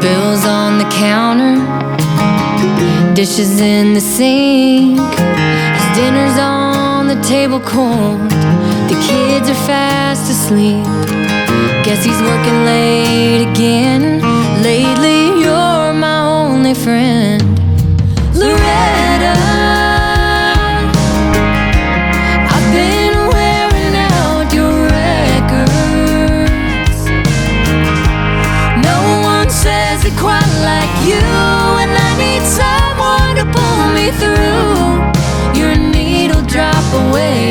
Bills 0.00 0.46
on 0.46 0.78
the 0.78 0.88
counter, 0.88 1.56
dishes 3.12 3.60
in 3.60 3.92
the 3.92 4.00
sink. 4.00 4.98
His 5.76 5.88
dinner's 5.98 6.38
on 6.38 7.08
the 7.08 7.20
table 7.22 7.60
cold. 7.60 8.30
The 8.88 8.96
kids 9.06 9.50
are 9.50 9.62
fast 9.66 10.30
asleep. 10.30 10.86
Guess 11.84 12.02
he's 12.02 12.22
working 12.22 12.64
late 12.64 13.42
again. 13.50 14.22
Lately, 14.62 15.42
you're 15.42 15.92
my 15.92 16.20
only 16.20 16.72
friend. 16.72 17.55
Away. 36.96 37.45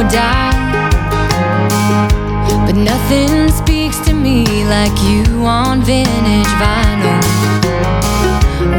Radio 0.00 0.08
dial. 0.08 0.52
But 2.66 2.76
nothing 2.76 3.50
speaks 3.50 3.98
to 4.06 4.14
me 4.14 4.44
like 4.64 4.96
you 5.02 5.44
on 5.44 5.82
vintage 5.82 6.52
vinyl. 6.60 7.20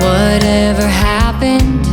Whatever 0.02 0.88
happened 0.88 1.84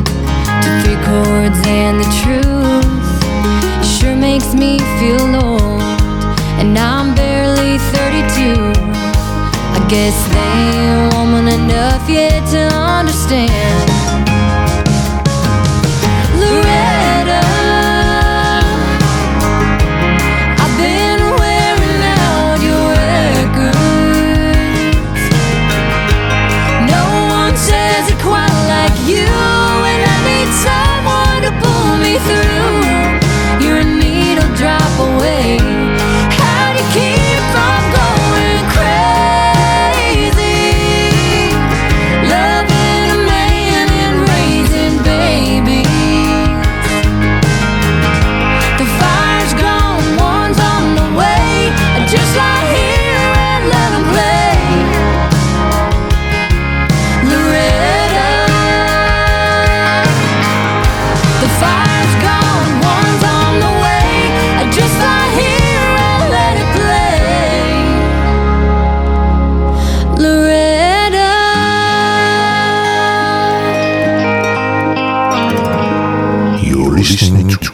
to 0.63 0.69
three 0.81 0.99
chords 1.05 1.59
and 1.67 1.99
the 2.01 2.09
truth 2.23 3.85
sure 3.85 4.17
makes 4.17 4.55
me 4.55 4.79
feel 4.99 5.35
old. 5.45 5.83
And 6.61 6.77
I'm 6.79 7.15
barely 7.15 7.79
32. 7.79 8.73
I 9.77 9.87
guess 9.89 10.17
they 10.35 11.17
woman 11.17 11.49
enough 11.49 12.09
yet 12.09 12.47
to 12.51 12.75
understand. 12.75 13.58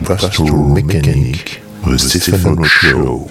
Listening 0.04 0.18
to 0.18 0.26
Pastoral 0.26 0.68
Mechanic, 0.68 1.62
the 1.84 1.98
Stefano 1.98 2.62
Show. 2.64 3.26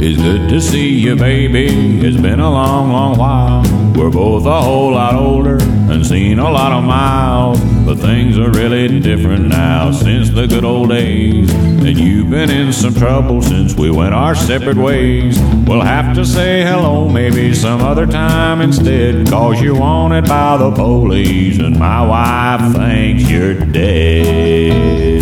It's 0.00 0.20
good 0.20 0.48
to 0.48 0.60
see 0.60 0.98
you, 0.98 1.16
baby. 1.16 1.66
It's 2.06 2.20
been 2.20 2.40
a 2.40 2.50
long, 2.50 2.92
long 2.92 3.18
while. 3.18 3.62
We're 3.94 4.10
both 4.10 4.46
a 4.46 4.60
whole 4.60 4.92
lot 4.92 5.14
older 5.14 5.58
and 5.60 6.06
seen 6.06 6.38
a 6.38 6.50
lot 6.50 6.72
of 6.72 6.84
miles. 6.84 7.77
But 7.88 8.00
things 8.00 8.36
are 8.36 8.50
really 8.50 9.00
different 9.00 9.48
now 9.48 9.92
since 9.92 10.28
the 10.28 10.46
good 10.46 10.62
old 10.62 10.90
days. 10.90 11.50
And 11.54 11.98
you've 11.98 12.28
been 12.28 12.50
in 12.50 12.70
some 12.70 12.92
trouble 12.92 13.40
since 13.40 13.74
we 13.74 13.90
went 13.90 14.12
our 14.12 14.34
separate 14.34 14.76
ways. 14.76 15.40
We'll 15.66 15.80
have 15.80 16.14
to 16.16 16.26
say 16.26 16.62
hello 16.62 17.08
maybe 17.08 17.54
some 17.54 17.80
other 17.80 18.06
time 18.06 18.60
instead. 18.60 19.30
Cause 19.30 19.62
you're 19.62 19.74
wanted 19.74 20.28
by 20.28 20.58
the 20.58 20.70
police 20.70 21.60
and 21.60 21.78
my 21.78 22.06
wife 22.06 22.76
thinks 22.76 23.30
you're 23.30 23.54
dead. 23.54 25.17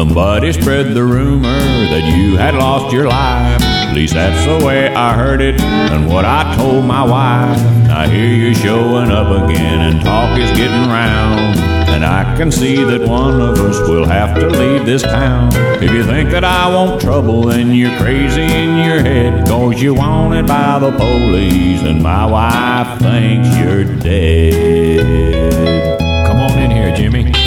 Somebody 0.00 0.50
spread 0.54 0.94
the 0.94 1.04
rumor 1.04 1.60
that 1.90 2.16
you 2.16 2.38
had 2.38 2.54
lost 2.54 2.90
your 2.90 3.06
life. 3.06 3.60
At 3.60 3.92
least 3.92 4.14
that's 4.14 4.46
the 4.46 4.66
way 4.66 4.88
I 4.88 5.12
heard 5.12 5.42
it 5.42 5.60
and 5.60 6.08
what 6.08 6.24
I 6.24 6.56
told 6.56 6.86
my 6.86 7.04
wife. 7.04 7.60
I 7.90 8.08
hear 8.08 8.34
you 8.34 8.54
showing 8.54 9.10
up 9.10 9.44
again 9.44 9.92
and 9.92 10.02
talk 10.02 10.38
is 10.38 10.50
getting 10.52 10.88
round. 10.88 11.60
And 11.90 12.02
I 12.02 12.34
can 12.38 12.50
see 12.50 12.82
that 12.82 13.06
one 13.06 13.42
of 13.42 13.58
us 13.58 13.78
will 13.90 14.06
have 14.06 14.34
to 14.36 14.46
leave 14.46 14.86
this 14.86 15.02
town. 15.02 15.50
If 15.82 15.92
you 15.92 16.02
think 16.02 16.30
that 16.30 16.44
I 16.44 16.74
want 16.74 17.02
trouble, 17.02 17.42
then 17.42 17.74
you're 17.74 17.94
crazy 17.98 18.44
in 18.44 18.78
your 18.78 19.02
head. 19.02 19.46
Cause 19.46 19.82
you're 19.82 19.92
wanted 19.92 20.46
by 20.46 20.78
the 20.78 20.92
police 20.92 21.82
and 21.82 22.02
my 22.02 22.24
wife 22.24 22.98
thinks 23.00 23.54
you're 23.58 23.84
dead. 23.84 24.96
Come 26.26 26.38
on 26.38 26.58
in 26.58 26.70
here, 26.70 26.96
Jimmy. 26.96 27.39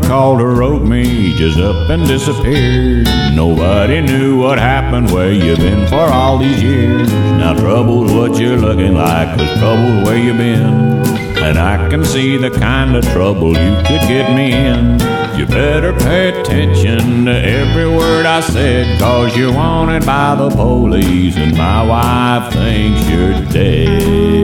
Called 0.00 0.40
or 0.40 0.54
wrote 0.54 0.82
me, 0.82 1.34
just 1.36 1.58
up 1.58 1.88
and 1.90 2.06
disappeared. 2.06 3.06
Nobody 3.34 4.00
knew 4.00 4.38
what 4.38 4.58
happened, 4.58 5.10
where 5.10 5.32
you 5.32 5.56
been 5.56 5.86
for 5.88 5.96
all 6.12 6.38
these 6.38 6.62
years. 6.62 7.10
Now 7.12 7.54
trouble's 7.54 8.12
what 8.12 8.38
you're 8.38 8.56
looking 8.56 8.94
like, 8.94 9.38
cause 9.38 9.58
trouble's 9.58 10.06
where 10.06 10.18
you 10.18 10.32
been. 10.32 11.00
And 11.42 11.58
I 11.58 11.88
can 11.88 12.04
see 12.04 12.36
the 12.36 12.50
kind 12.50 12.96
of 12.96 13.04
trouble 13.12 13.48
you 13.48 13.76
could 13.86 14.02
get 14.08 14.34
me 14.34 14.52
in. 14.52 14.98
You 15.38 15.46
better 15.46 15.92
pay 15.94 16.38
attention 16.38 17.24
to 17.24 17.32
every 17.32 17.88
word 17.88 18.26
I 18.26 18.40
said, 18.40 19.00
cause 19.00 19.34
you're 19.36 19.52
wanted 19.52 20.04
by 20.04 20.34
the 20.34 20.50
police, 20.50 21.36
and 21.36 21.56
my 21.56 21.86
wife 21.86 22.52
thinks 22.52 23.08
you're 23.08 23.40
dead. 23.52 24.39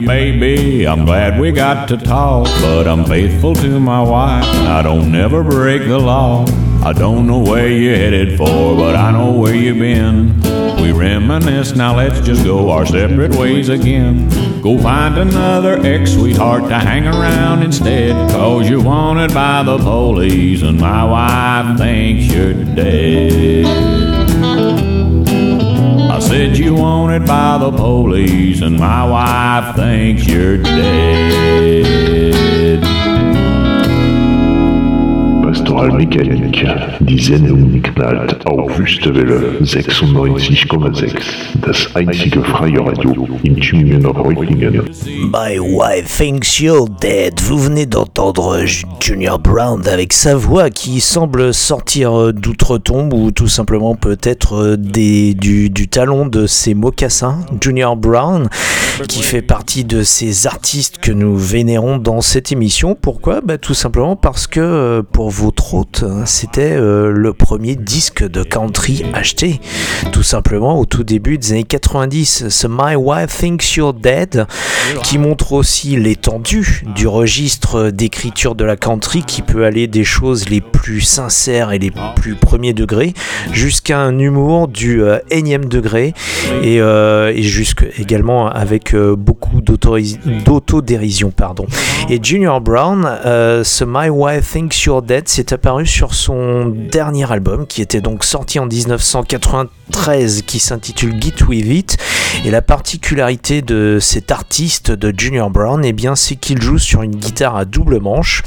You. 0.00 0.88
I'm 0.88 1.04
glad 1.04 1.40
we 1.40 1.52
got 1.52 1.88
to 1.88 1.96
talk, 1.96 2.46
but 2.60 2.86
I'm 2.86 3.04
faithful 3.04 3.54
to 3.56 3.80
my 3.80 4.02
wife. 4.02 4.44
I 4.44 4.82
don't 4.82 5.10
never 5.10 5.42
break 5.42 5.82
the 5.82 5.98
law. 5.98 6.46
I 6.84 6.92
don't 6.92 7.26
know 7.26 7.40
where 7.40 7.68
you're 7.68 7.96
headed 7.96 8.38
for, 8.38 8.76
but 8.76 8.94
I 8.94 9.10
know 9.10 9.32
where 9.32 9.54
you've 9.54 9.78
been. 9.78 10.40
We 10.80 10.92
reminisce, 10.92 11.74
now 11.74 11.96
let's 11.96 12.20
just 12.20 12.44
go 12.44 12.70
our 12.70 12.86
separate 12.86 13.34
ways 13.34 13.68
again. 13.68 14.28
Go 14.62 14.78
find 14.78 15.18
another 15.18 15.78
ex 15.84 16.12
sweetheart 16.12 16.68
to 16.68 16.78
hang 16.78 17.06
around 17.06 17.62
instead, 17.62 18.12
cause 18.30 18.68
you're 18.68 18.82
wanted 18.82 19.34
by 19.34 19.64
the 19.64 19.78
police, 19.78 20.62
and 20.62 20.80
my 20.80 21.04
wife 21.04 21.78
thinks 21.78 22.32
you're 22.32 22.54
dead. 22.54 23.97
Said 26.38 26.56
you 26.56 26.72
wanted 26.72 27.26
by 27.26 27.58
the 27.58 27.72
police, 27.72 28.62
and 28.62 28.78
my 28.78 29.04
wife 29.04 29.74
thinks 29.74 30.24
you're 30.24 30.58
dead. 30.58 31.98
Pastoral 35.42 35.90
Mechanik, 35.96 36.64
die 37.00 37.18
Sendung 37.18 37.82
knallt 37.82 38.46
auf 38.46 38.78
Wüstewelle 38.78 39.58
96,6. 39.62 41.20
Das 41.60 41.96
einzige 41.96 42.40
freie 42.44 42.86
Radio 42.86 43.28
in 43.42 43.56
Tübingen 43.56 44.06
Reutlingen. 44.06 44.88
My 45.30 45.58
wife 45.58 46.06
thinks 46.06 46.58
you're 46.58 46.88
dead. 46.88 47.38
Vous 47.42 47.58
venez 47.58 47.84
d'entendre 47.84 48.64
Junior 48.98 49.38
Brown 49.38 49.86
avec 49.86 50.14
sa 50.14 50.34
voix 50.34 50.70
qui 50.70 51.02
semble 51.02 51.52
sortir 51.52 52.32
d'outre-tombe 52.32 53.12
ou 53.12 53.30
tout 53.30 53.46
simplement 53.46 53.94
peut-être 53.94 54.76
du, 54.76 55.34
du 55.68 55.88
talon 55.88 56.24
de 56.24 56.46
ses 56.46 56.72
mocassins. 56.72 57.40
Junior 57.60 57.94
Brown 57.94 58.48
qui 59.06 59.22
fait 59.22 59.42
partie 59.42 59.84
de 59.84 60.02
ces 60.02 60.46
artistes 60.46 60.98
que 60.98 61.12
nous 61.12 61.36
vénérons 61.36 61.98
dans 61.98 62.20
cette 62.20 62.50
émission. 62.50 62.96
Pourquoi? 63.00 63.40
Bah, 63.40 63.58
Tout 63.58 63.74
simplement 63.74 64.16
parce 64.16 64.46
que 64.46 64.60
euh, 64.60 65.02
pour 65.02 65.30
votre 65.30 65.74
hôte, 65.74 66.04
hein, 66.06 66.24
c'était 66.24 66.72
euh, 66.72 67.10
le 67.10 67.32
premier 67.32 67.76
disque 67.76 68.26
de 68.26 68.42
country 68.42 69.04
acheté. 69.12 69.60
Tout 70.12 70.22
simplement 70.22 70.80
au 70.80 70.86
tout 70.86 71.04
début 71.04 71.38
des 71.38 71.52
années 71.52 71.64
90. 71.64 72.48
Ce 72.48 72.66
My 72.66 72.96
Wife 72.96 73.38
Thinks 73.38 73.76
You're 73.76 73.94
Dead 73.94 74.46
qui 75.04 75.17
montre 75.18 75.52
aussi 75.52 75.96
l'étendue 75.96 76.84
du 76.94 77.06
registre 77.06 77.90
d'écriture 77.90 78.54
de 78.54 78.64
la 78.64 78.76
country 78.76 79.22
qui 79.22 79.42
peut 79.42 79.64
aller 79.64 79.86
des 79.86 80.04
choses 80.04 80.48
les 80.48 80.60
plus 80.60 81.00
sincères 81.00 81.72
et 81.72 81.78
les 81.78 81.92
plus 82.16 82.34
premiers 82.34 82.72
degrés 82.72 83.12
jusqu'à 83.52 84.00
un 84.00 84.18
humour 84.18 84.68
du 84.68 85.02
euh, 85.02 85.18
énième 85.30 85.66
degré 85.66 86.14
et, 86.62 86.80
euh, 86.80 87.32
et 87.34 87.42
jusque 87.42 87.84
également 87.98 88.48
avec 88.48 88.94
euh, 88.94 89.16
beaucoup 89.16 89.60
d'autodérision 89.60 91.30
pardon. 91.30 91.66
Et 92.08 92.18
Junior 92.22 92.60
Brown 92.60 93.06
euh, 93.26 93.64
ce 93.64 93.84
My 93.84 94.08
Wife 94.08 94.52
Thinks 94.52 94.84
You're 94.84 95.02
Dead 95.02 95.28
s'est 95.28 95.52
apparu 95.52 95.86
sur 95.86 96.14
son 96.14 96.66
dernier 96.66 97.30
album 97.30 97.66
qui 97.66 97.82
était 97.82 98.00
donc 98.00 98.24
sorti 98.24 98.58
en 98.58 98.66
1993 98.66 100.42
qui 100.42 100.58
s'intitule 100.58 101.20
Get 101.20 101.44
With 101.44 101.66
It. 101.66 101.96
Et 102.44 102.50
la 102.50 102.62
particularité 102.62 103.62
de 103.62 103.98
cet 104.00 104.30
artiste 104.30 104.92
de 104.98 105.14
Junior 105.16 105.50
Brown 105.50 105.84
eh 105.84 105.92
bien 105.92 106.16
c'est 106.16 106.36
qu'il 106.36 106.60
joue 106.60 106.78
sur 106.78 107.02
une 107.02 107.16
guitare 107.16 107.56
à 107.56 107.64
double 107.64 108.00
manche 108.00 108.42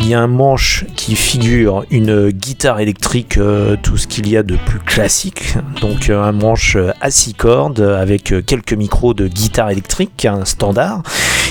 il 0.00 0.08
y 0.08 0.14
a 0.14 0.20
un 0.20 0.26
manche 0.26 0.84
qui 0.96 1.14
figure 1.16 1.84
une 1.90 2.30
guitare 2.30 2.80
électrique, 2.80 3.38
euh, 3.38 3.76
tout 3.80 3.96
ce 3.96 4.06
qu'il 4.06 4.28
y 4.28 4.36
a 4.36 4.42
de 4.42 4.56
plus 4.56 4.80
classique. 4.80 5.54
Donc 5.80 6.10
euh, 6.10 6.22
un 6.22 6.32
manche 6.32 6.76
euh, 6.76 6.92
à 7.00 7.10
six 7.10 7.34
cordes 7.34 7.80
avec 7.80 8.34
quelques 8.44 8.72
micros 8.72 9.14
de 9.14 9.28
guitare 9.28 9.70
électrique, 9.70 10.24
un 10.24 10.44
standard. 10.44 11.02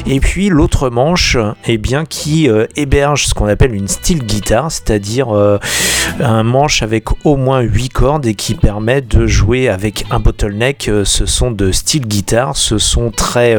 Et 0.06 0.20
puis 0.20 0.50
l'autre 0.50 0.90
manche, 0.90 1.38
eh 1.66 1.78
bien, 1.78 2.04
qui 2.04 2.50
héberge 2.76 3.28
ce 3.28 3.34
qu'on 3.34 3.48
appelle 3.48 3.74
une 3.74 3.88
steel 3.88 4.22
guitar, 4.26 4.70
c'est-à-dire 4.70 5.30
un 6.20 6.44
manche 6.44 6.84
avec 6.84 7.06
au 7.24 7.38
moins 7.38 7.62
8 7.62 7.90
cordes 7.90 8.26
et 8.26 8.36
qui 8.36 8.56
permet 8.56 9.02
de 9.02 9.28
jouer 9.28 9.70
avec 9.70 10.04
un 10.12 10.20
bottleneck. 10.20 10.92
Ce 11.06 11.26
sont 11.26 11.52
de 11.52 11.72
steel 11.72 12.06
guitar, 12.06 12.58
ce 12.58 12.80
sont 12.80 13.12
très, 13.12 13.58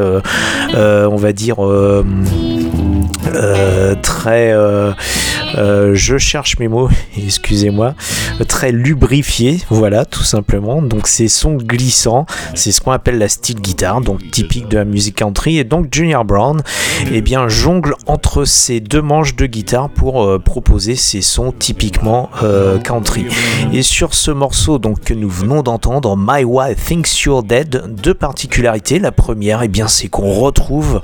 on 0.75 1.15
va 1.15 1.31
dire, 1.31 1.65
euh, 1.65 2.03
euh, 2.03 2.84
très, 4.01 4.51
euh, 4.51 4.91
euh, 5.57 5.91
je 5.93 6.17
cherche 6.17 6.57
mes 6.59 6.67
mots, 6.67 6.89
excusez-moi, 7.17 7.95
euh, 8.41 8.43
très 8.43 8.71
lubrifié, 8.71 9.59
voilà, 9.69 10.05
tout 10.05 10.23
simplement. 10.23 10.81
Donc 10.81 11.07
ces 11.07 11.27
sons 11.27 11.55
glissants, 11.55 12.25
c'est 12.53 12.71
ce 12.71 12.81
qu'on 12.81 12.91
appelle 12.91 13.17
la 13.17 13.29
steel 13.29 13.59
guitar, 13.61 14.01
donc 14.01 14.31
typique 14.31 14.67
de 14.67 14.77
la 14.77 14.85
musique 14.85 15.15
country. 15.15 15.57
Et 15.57 15.63
donc 15.63 15.87
Junior 15.91 16.25
Brown, 16.25 16.61
eh 17.11 17.21
bien, 17.21 17.47
jongle 17.47 17.95
entre 18.07 18.45
ces 18.45 18.79
deux 18.79 19.01
manches 19.01 19.35
de 19.35 19.45
guitare 19.45 19.89
pour 19.89 20.23
euh, 20.23 20.39
proposer 20.39 20.95
ces 20.95 21.21
sons 21.21 21.53
typiquement 21.57 22.29
euh, 22.43 22.77
country. 22.79 23.25
Et 23.71 23.81
sur 23.81 24.13
ce 24.13 24.31
morceau 24.31 24.79
donc 24.79 25.01
que 25.01 25.13
nous 25.13 25.29
venons 25.29 25.61
d'entendre, 25.61 26.15
My 26.17 26.43
Wife 26.43 26.83
Thinks 26.85 27.23
You're 27.23 27.43
Dead, 27.43 27.83
deux 27.89 28.13
particularités. 28.13 28.99
La 28.99 29.11
première, 29.11 29.63
eh 29.63 29.67
bien, 29.67 29.87
c'est 29.87 30.07
qu'on 30.07 30.33
retrouve 30.33 31.01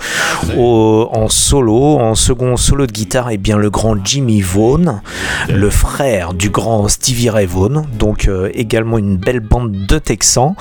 en 0.57 1.27
solo, 1.29 1.90
en 1.99 2.15
second 2.15 2.57
solo 2.57 2.85
de 2.85 2.91
guitare, 2.91 3.31
eh 3.31 3.37
bien, 3.37 3.57
le 3.57 3.69
grand 3.69 3.95
Jimmy 4.03 4.41
Vaughan, 4.41 5.01
le 5.49 5.69
frère 5.69 6.33
du 6.33 6.49
grand 6.49 6.87
Stevie 6.87 7.29
Ray 7.29 7.45
Vaughan, 7.45 7.83
donc 7.97 8.27
euh, 8.27 8.49
également 8.53 8.97
une 8.97 9.17
belle 9.17 9.39
bande 9.39 9.71
de 9.71 9.97
Texans. 9.97 10.55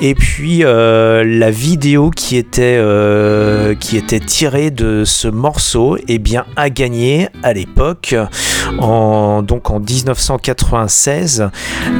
Et 0.00 0.14
puis 0.14 0.64
euh, 0.64 1.22
la 1.24 1.50
vidéo 1.50 2.10
qui 2.10 2.36
était, 2.36 2.76
euh, 2.78 3.74
qui 3.74 3.96
était 3.96 4.20
tirée 4.20 4.70
de 4.70 5.04
ce 5.04 5.28
morceau, 5.28 5.96
eh 6.08 6.18
bien, 6.18 6.44
a 6.56 6.70
gagné 6.70 7.28
à 7.42 7.52
l'époque, 7.52 8.14
en, 8.78 9.42
donc 9.42 9.70
en 9.70 9.78
1996, 9.78 11.50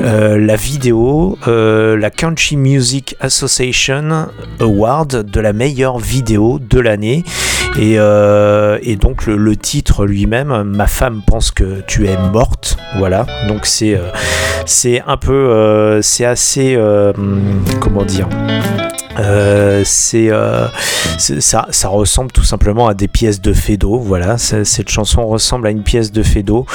euh, 0.03 0.39
la 0.39 0.57
vidéo, 0.57 1.39
la 1.47 2.11
Country 2.11 2.57
Music 2.57 3.17
Association 3.21 4.29
Award 4.61 5.31
de 5.31 5.41
la 5.41 5.53
meilleure 5.53 5.99
vidéo 5.99 6.59
de 6.59 6.81
l'année. 6.81 7.25
Et, 7.79 7.97
et 8.83 8.97
donc 8.97 9.27
le, 9.27 9.57
titre 9.57 10.07
lui-même, 10.07 10.63
Ma 10.63 10.87
femme 10.87 11.23
pense 11.27 11.51
que 11.51 11.83
tu 11.87 12.07
es 12.07 12.17
morte. 12.33 12.77
Voilà, 12.99 13.27
donc 13.49 13.67
c'est 13.67 13.95
euh, 13.95 14.09
c'est 14.67 15.03
un 15.07 15.17
peu, 15.17 15.33
euh, 15.33 16.03
c'est 16.03 16.25
assez, 16.25 16.75
euh, 16.77 17.13
hum, 17.17 17.63
comment 17.81 18.05
dire 18.05 18.29
Euh, 19.19 19.83
c'est 19.85 20.31
euh, 20.31 20.67
ça, 21.19 21.67
ça 21.71 21.89
ressemble 21.89 22.33
tout 22.33 22.45
simplement 22.45 22.89
à 22.89 22.95
des 22.95 23.09
pièces 23.09 23.41
de 23.41 23.53
Fedo. 23.53 23.99
Voilà, 23.99 24.39
cette 24.39 24.89
chanson 24.89 25.27
ressemble 25.27 25.67
à 25.67 25.71
une 25.71 25.83
pièce 25.83 26.13
de 26.13 26.23
Fedo 26.23 26.67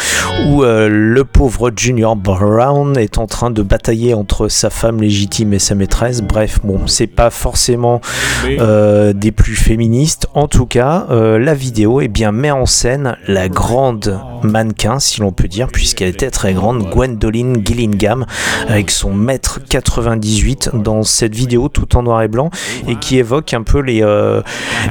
où 0.47 0.63
euh, 0.63 0.87
le 0.89 1.23
pauvre 1.25 1.71
Junior 1.75 2.15
Brown 2.15 2.97
est 2.97 3.17
en 3.17 3.25
train 3.25 3.49
de 3.49 3.61
batailler 3.61 4.13
entre 4.13 4.49
sa 4.49 4.69
femme 4.69 5.01
légitime 5.01 5.53
et 5.53 5.59
sa 5.59 5.75
maîtresse. 5.75 6.21
Bref, 6.21 6.59
bon, 6.63 6.87
c'est 6.87 7.07
pas 7.07 7.29
forcément 7.29 8.01
des 8.47 9.31
plus 9.31 9.55
féministes. 9.55 10.27
En 10.33 10.47
tout 10.47 10.65
cas, 10.65 11.07
la 11.09 11.53
vidéo 11.53 12.01
eh 12.01 12.07
bien, 12.07 12.31
met 12.31 12.51
en 12.51 12.65
scène 12.65 13.17
la 13.27 13.49
grande 13.49 14.19
mannequin, 14.43 14.99
si 14.99 15.21
l'on 15.21 15.31
peut 15.31 15.47
dire, 15.47 15.67
puisqu'elle 15.67 16.09
était 16.09 16.31
très 16.31 16.53
grande, 16.53 16.89
Gwendoline 16.89 17.65
Gillingham, 17.65 18.25
avec 18.67 18.91
son 18.91 19.13
mètre 19.13 19.59
98 19.67 20.71
dans 20.73 21.03
cette 21.03 21.35
vidéo 21.35 21.69
tout 21.69 21.97
en 21.97 22.03
noir 22.03 22.21
et 22.21 22.26
blanc 22.27 22.49
et 22.87 22.95
qui 22.95 23.17
évoque 23.17 23.53
un 23.53 23.63
peu 23.63 23.79
les, 23.79 24.03
euh, 24.03 24.41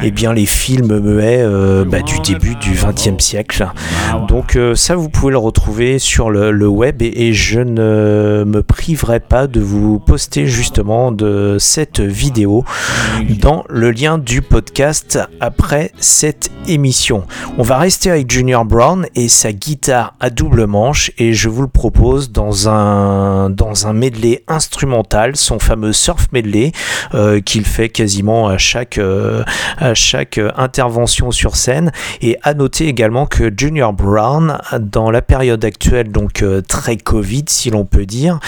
eh 0.03 0.11
bien, 0.11 0.33
les 0.33 0.47
films 0.47 0.99
muets 0.99 1.41
euh, 1.41 1.85
bah, 1.85 2.01
du 2.03 2.19
début 2.21 2.55
du 2.57 2.73
XXe 2.73 3.23
siècle. 3.23 3.69
Donc 4.29 4.57
euh, 4.57 4.75
ça, 4.75 4.97
vous 4.97 5.09
pouvez 5.09 5.33
le 5.33 5.39
retrouver 5.39 5.99
sur 5.99 6.31
le, 6.31 6.51
le 6.51 6.69
web 6.69 7.03
et, 7.03 7.29
et 7.29 7.33
je 7.33 7.61
ne 7.61 8.45
me 8.47 8.63
priverai 8.63 9.21
pas 9.21 9.47
de 9.47 9.61
vous 9.61 9.99
poster 9.99 10.47
justement 10.47 11.13
de 11.13 11.57
cette 11.59 12.01
vidéo 12.01 12.65
dans 13.41 13.65
le 13.69 13.91
lien 13.91 14.19
du 14.19 14.43
podcast 14.43 15.19
après 15.41 15.93
cette 15.99 16.51
émission. 16.69 17.25
On 17.59 17.63
va 17.63 17.79
rester 17.79 18.11
avec 18.11 18.31
Junior 18.31 18.65
Brown 18.65 19.07
et 19.15 19.29
sa 19.29 19.53
guitare 19.53 20.15
à 20.21 20.31
double 20.31 20.67
manche 20.67 21.11
et 21.19 21.33
je 21.33 21.49
vous 21.49 21.63
le 21.63 21.69
propose 21.69 22.33
dans 22.33 22.69
un, 22.69 23.51
dans 23.51 23.87
un 23.87 23.93
medley 23.93 24.43
instrumental, 24.49 25.37
son 25.37 25.59
fameux 25.59 25.93
surf 25.93 26.29
medley 26.33 26.73
euh, 27.15 27.26
qu'il 27.45 27.65
fait 27.65 27.89
quasiment 27.89 28.49
à 28.49 28.59
chaque, 28.59 28.99
euh, 28.99 29.43
à 29.79 29.95
chaque 29.95 30.39
euh, 30.39 30.51
intervention 30.57 31.31
sur 31.31 31.57
scène. 31.57 31.93
Et 32.23 32.37
à 32.43 32.55
noter 32.55 32.89
également 32.89 33.27
que 33.27 33.53
Junior 33.57 33.93
Brown, 33.93 34.59
dans 34.81 35.11
la 35.11 35.23
période 35.23 35.65
actuelle, 35.65 36.11
donc 36.11 36.43
euh, 36.43 36.63
très 36.63 36.97
Covid 36.97 37.45
si 37.49 37.71
l'on 37.71 37.85
peut 37.85 38.07
dire, 38.07 38.39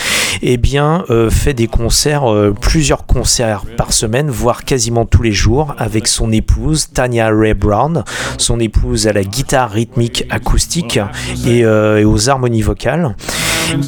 eh 0.43 0.57
bien, 0.57 1.05
euh, 1.11 1.31
fait 1.31 1.55
des 1.55 1.67
concerts, 1.67 2.31
euh, 2.31 2.55
plusieurs 2.59 3.07
concerts 3.07 3.63
par 3.77 3.93
semaine, 3.93 4.31
voire 4.31 4.65
quasiment 4.65 5.05
tous 5.05 5.23
les 5.23 5.33
jours, 5.33 5.75
avec 5.79 6.07
son 6.07 6.33
épouse 6.33 6.89
Tanya 6.93 7.31
Ray 7.33 7.55
Brown, 7.55 8.05
son 8.37 8.61
épouse 8.61 9.07
à 9.07 9.13
la 9.13 9.25
guitare 9.25 9.71
rythmique 9.71 10.25
acoustique 10.31 11.01
euh, 11.47 11.99
et 11.99 12.05
aux 12.05 12.29
harmonies 12.29 12.63
vocales. 12.63 13.15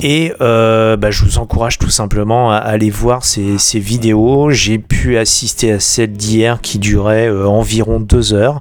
Et 0.02 0.32
euh, 0.40 0.96
bah, 0.96 1.10
je 1.10 1.24
vous 1.24 1.38
encourage 1.38 1.78
tout 1.78 1.90
simplement 1.90 2.50
à 2.50 2.56
aller 2.56 2.90
voir 2.90 3.24
ces, 3.24 3.58
ces 3.58 3.78
vidéos. 3.78 4.50
J'ai 4.50 4.78
pu 4.78 5.16
assister 5.16 5.72
à 5.72 5.80
celle 5.80 6.12
d'hier 6.12 6.60
qui 6.60 6.78
durait 6.78 7.28
euh, 7.28 7.46
environ 7.46 8.00
deux 8.00 8.34
heures. 8.34 8.60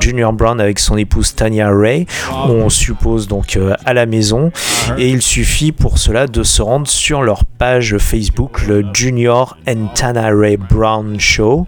Junior 0.00 0.32
Brown 0.32 0.60
avec 0.60 0.78
son 0.78 0.96
épouse 0.96 1.34
Tanya 1.34 1.70
Ray. 1.70 2.06
On 2.46 2.68
suppose 2.68 3.28
donc 3.28 3.56
euh, 3.56 3.74
à 3.84 3.94
la 3.94 4.06
maison. 4.06 4.50
Et 4.98 5.10
il 5.10 5.22
suffit 5.22 5.72
pour 5.72 5.98
cela 5.98 6.26
de 6.26 6.42
se 6.42 6.62
rendre 6.62 6.88
sur 6.88 7.22
leur 7.22 7.44
page 7.44 7.96
Facebook, 7.98 8.66
le 8.66 8.84
Junior 8.92 9.56
and 9.68 9.88
Tana 9.94 10.30
Ray 10.32 10.56
Brown 10.56 11.18
Show. 11.18 11.66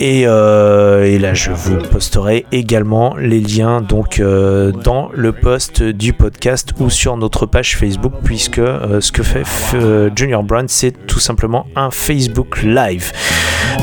Et, 0.00 0.22
et 0.22 1.18
là, 1.18 1.34
je 1.34 1.50
vous 1.50 1.76
posterai 1.76 2.46
également 2.52 3.16
les 3.16 3.40
liens 3.40 3.80
donc 3.80 4.20
dans 4.20 5.10
le 5.14 5.32
post 5.32 5.82
du 5.82 6.12
podcast 6.12 6.72
ou 6.78 6.90
sur 6.90 7.16
notre 7.16 7.46
page 7.46 7.76
Facebook, 7.76 8.12
puisque 8.22 8.58
euh, 8.58 9.00
ce 9.00 9.12
que 9.12 9.22
fait 9.22 9.44
euh, 9.74 10.10
Junior 10.14 10.42
Brown, 10.42 10.66
c'est 10.68 11.06
tout 11.06 11.20
simplement 11.20 11.66
un 11.76 11.90
Facebook 11.90 12.62
Live. 12.62 13.12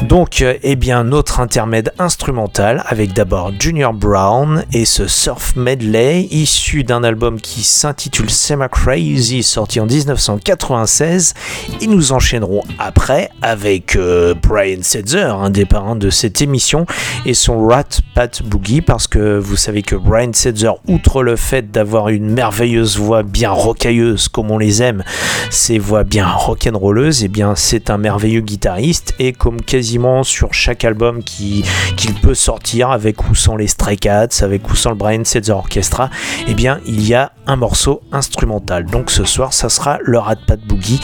Donc, 0.04 0.42
euh, 0.42 0.56
eh 0.64 0.76
bien, 0.76 1.04
notre 1.04 1.40
intermède 1.40 1.94
instrumental 1.98 2.84
avec 2.88 3.14
d'abord 3.14 3.52
Junior 3.58 3.94
Brown 3.94 4.64
et 4.74 4.86
ce 4.86 5.08
surf 5.08 5.56
medley 5.56 6.28
issu 6.30 6.84
d'un 6.84 7.04
album 7.04 7.40
qui 7.40 7.64
s'intitule 7.64 8.30
Sema 8.30 8.68
Crazy, 8.68 9.44
sorti 9.44 9.80
en 9.80 9.86
1996. 9.86 11.34
Et 11.82 11.88
nous 11.88 12.12
enchaînerons 12.12 12.64
après 12.80 13.30
avec 13.42 13.98
Brian 14.44 14.80
Setzer, 14.82 15.34
un 15.34 15.50
des 15.50 15.66
parrains 15.66 15.96
de 15.96 16.10
cette 16.10 16.42
émission, 16.42 16.86
et 17.26 17.34
son 17.34 17.66
Rat 17.66 18.02
Pat 18.14 18.44
Boogie, 18.44 18.82
parce 18.82 19.08
que 19.08 19.38
vous 19.38 19.56
savez 19.56 19.82
que 19.82 19.96
Brian 19.96 20.32
Setzer, 20.34 20.72
outre 20.88 21.24
le 21.24 21.36
fait 21.36 21.72
d'avoir 21.72 22.10
une 22.10 22.30
merveilleuse 22.30 22.98
voix 22.98 23.24
bien 23.24 23.52
rocailleuse 23.52 24.27
comme 24.30 24.52
on 24.52 24.58
les 24.58 24.82
aime, 24.82 25.04
ses 25.50 25.80
voix 25.80 26.04
bien 26.04 26.28
rock'n'rolleuses, 26.28 27.24
et 27.24 27.28
bien 27.28 27.56
c'est 27.56 27.90
un 27.90 27.98
merveilleux 27.98 28.42
guitariste, 28.42 29.14
et 29.20 29.34
comme 29.34 29.62
quasiment 29.62 30.24
sur 30.24 30.54
chaque 30.54 30.84
album 30.86 31.24
qui- 31.24 31.64
qu'il 31.96 32.14
peut 32.16 32.36
sortir, 32.36 32.92
avec 32.92 33.30
ou 33.30 33.36
sans 33.36 33.56
les 33.56 33.68
Stray 33.68 33.98
Cats, 33.98 34.28
avec 34.42 34.70
ou 34.70 34.76
sans 34.76 34.90
le 34.92 34.96
Brian 34.96 35.24
Setzer 35.24 35.52
Orchestra, 35.54 36.10
et 36.48 36.54
bien 36.54 36.80
il 36.86 37.08
y 37.08 37.14
a 37.14 37.32
un 37.46 37.56
morceau 37.56 38.02
instrumental. 38.12 38.86
Donc 38.86 39.10
ce 39.12 39.24
soir, 39.24 39.54
ça 39.54 39.70
sera 39.70 40.00
le 40.04 40.18
Rat 40.20 40.36
Pat 40.48 40.60
Boogie, 40.60 41.00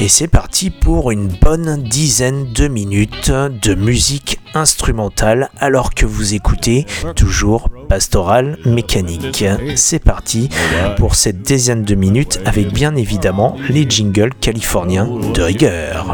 et 0.00 0.08
c'est 0.08 0.28
parti 0.28 0.70
pour 0.70 1.10
une 1.10 1.28
bonne 1.28 1.82
dizaine 1.82 2.52
de 2.52 2.68
minutes 2.68 3.30
de 3.30 3.74
musique 3.74 4.40
instrumentale 4.54 5.50
alors 5.58 5.94
que 5.94 6.06
vous 6.06 6.34
écoutez 6.34 6.86
toujours 7.16 7.68
Pastoral 7.94 8.58
Mécanique. 8.64 9.44
C'est 9.76 10.02
parti 10.02 10.48
pour 10.96 11.14
cette 11.14 11.42
dizaine 11.42 11.84
de 11.84 11.94
minutes 11.94 12.40
avec 12.44 12.72
bien 12.72 12.96
évidemment 12.96 13.56
les 13.68 13.88
jingles 13.88 14.32
californiens 14.40 15.08
de 15.32 15.40
rigueur. 15.40 16.04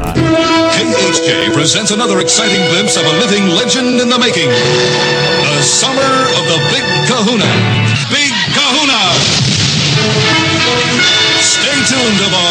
KHJ 0.73 1.51
presents 1.55 1.91
another 1.91 2.21
exciting 2.21 2.61
glimpse 2.71 2.99
of 2.99 3.05
a 3.07 3.13
living 3.25 3.49
legend 3.57 3.99
in 3.99 4.11
the 4.11 4.19
making. 4.19 4.51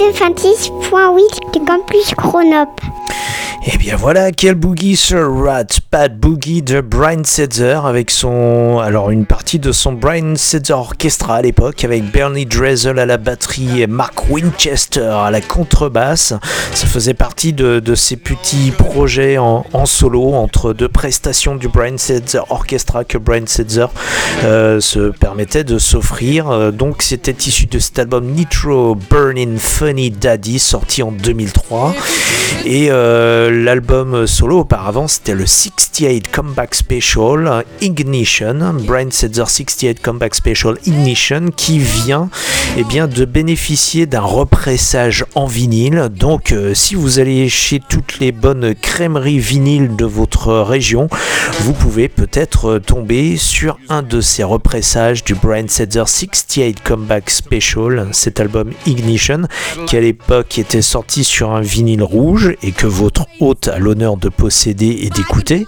226.8 0.00 1.52
du 1.52 1.60
campus 1.66 2.14
Chronop. 2.16 2.70
Et 3.66 3.72
eh 3.74 3.76
bien 3.76 3.96
voilà, 3.96 4.32
quel 4.32 4.54
boogie 4.54 4.96
sur 4.96 5.44
Rat 5.44 5.66
Bad 5.92 6.20
Boogie 6.20 6.62
de 6.62 6.80
Brian 6.80 7.24
Setzer 7.24 7.80
avec 7.84 8.12
son. 8.12 8.78
Alors, 8.78 9.10
une 9.10 9.26
partie 9.26 9.58
de 9.58 9.72
son 9.72 9.92
Brian 9.92 10.36
Setzer 10.36 10.74
Orchestra 10.74 11.34
à 11.34 11.42
l'époque 11.42 11.82
avec 11.82 12.12
Bernie 12.12 12.46
Drezel 12.46 13.00
à 13.00 13.06
la 13.06 13.16
batterie 13.16 13.82
et 13.82 13.88
Mark 13.88 14.30
Winchester 14.30 15.00
à 15.00 15.32
la 15.32 15.40
contrebasse. 15.40 16.32
Ça 16.74 16.86
faisait 16.86 17.14
partie 17.14 17.52
de, 17.52 17.80
de 17.80 17.94
ces 17.96 18.14
petits 18.14 18.70
projets 18.70 19.36
en, 19.38 19.64
solo 19.84 20.32
entre 20.34 20.74
deux 20.74 20.88
prestations 20.88 21.56
du 21.56 21.66
Brian 21.66 21.98
Setzer 21.98 22.42
Orchestra 22.50 23.02
que 23.02 23.18
Brian 23.18 23.46
Setzer 23.46 23.86
euh, 24.44 24.78
se 24.78 25.10
permettait 25.10 25.64
de 25.64 25.78
s'offrir. 25.80 26.50
Euh, 26.50 26.70
donc, 26.70 27.02
c'était 27.02 27.32
issu 27.32 27.66
de 27.66 27.80
cet 27.80 27.98
album 27.98 28.26
Nitro 28.26 28.94
Burning 28.94 29.58
Funny 29.58 30.12
Daddy 30.12 30.60
sorti 30.60 31.02
en 31.02 31.10
2003. 31.10 31.96
Et 32.64 32.88
euh, 32.90 33.50
l'album 33.50 34.28
solo 34.28 34.60
auparavant, 34.60 35.08
c'était 35.08 35.34
le 35.34 35.46
68 35.80 36.30
Comeback 36.30 36.74
Special 36.74 37.46
euh, 37.46 37.62
Ignition, 37.80 38.74
Brian 38.82 39.10
Setzer 39.10 39.48
68 39.48 40.02
Comeback 40.02 40.34
Special 40.34 40.76
Ignition, 40.84 41.46
qui 41.56 41.78
vient 41.78 42.28
eh 42.76 42.84
bien, 42.84 43.08
de 43.08 43.24
bénéficier 43.24 44.04
d'un 44.04 44.20
repressage 44.20 45.24
en 45.34 45.46
vinyle. 45.46 46.10
Donc, 46.14 46.52
euh, 46.52 46.74
si 46.74 46.94
vous 46.94 47.18
allez 47.18 47.48
chez 47.48 47.80
toutes 47.80 48.18
les 48.18 48.30
bonnes 48.30 48.74
crèmeries 48.74 49.38
vinyles 49.38 49.96
de 49.96 50.04
votre 50.04 50.52
région, 50.52 51.08
vous 51.60 51.72
pouvez 51.72 52.08
peut-être 52.08 52.72
euh, 52.72 52.78
tomber 52.78 53.38
sur 53.38 53.78
un 53.88 54.02
de 54.02 54.20
ces 54.20 54.44
repressages 54.44 55.24
du 55.24 55.34
Brian 55.34 55.66
Setzer 55.66 56.04
68 56.06 56.82
Comeback 56.82 57.30
Special, 57.30 58.08
cet 58.12 58.38
album 58.38 58.72
Ignition, 58.84 59.48
qui 59.86 59.96
à 59.96 60.00
l'époque 60.00 60.58
était 60.58 60.82
sorti 60.82 61.24
sur 61.24 61.52
un 61.52 61.62
vinyle 61.62 62.02
rouge 62.02 62.54
et 62.62 62.72
que 62.72 62.86
votre 62.86 63.26
hôte 63.40 63.68
a 63.68 63.78
l'honneur 63.78 64.18
de 64.18 64.28
posséder 64.28 65.00
et 65.04 65.08
d'écouter, 65.08 65.66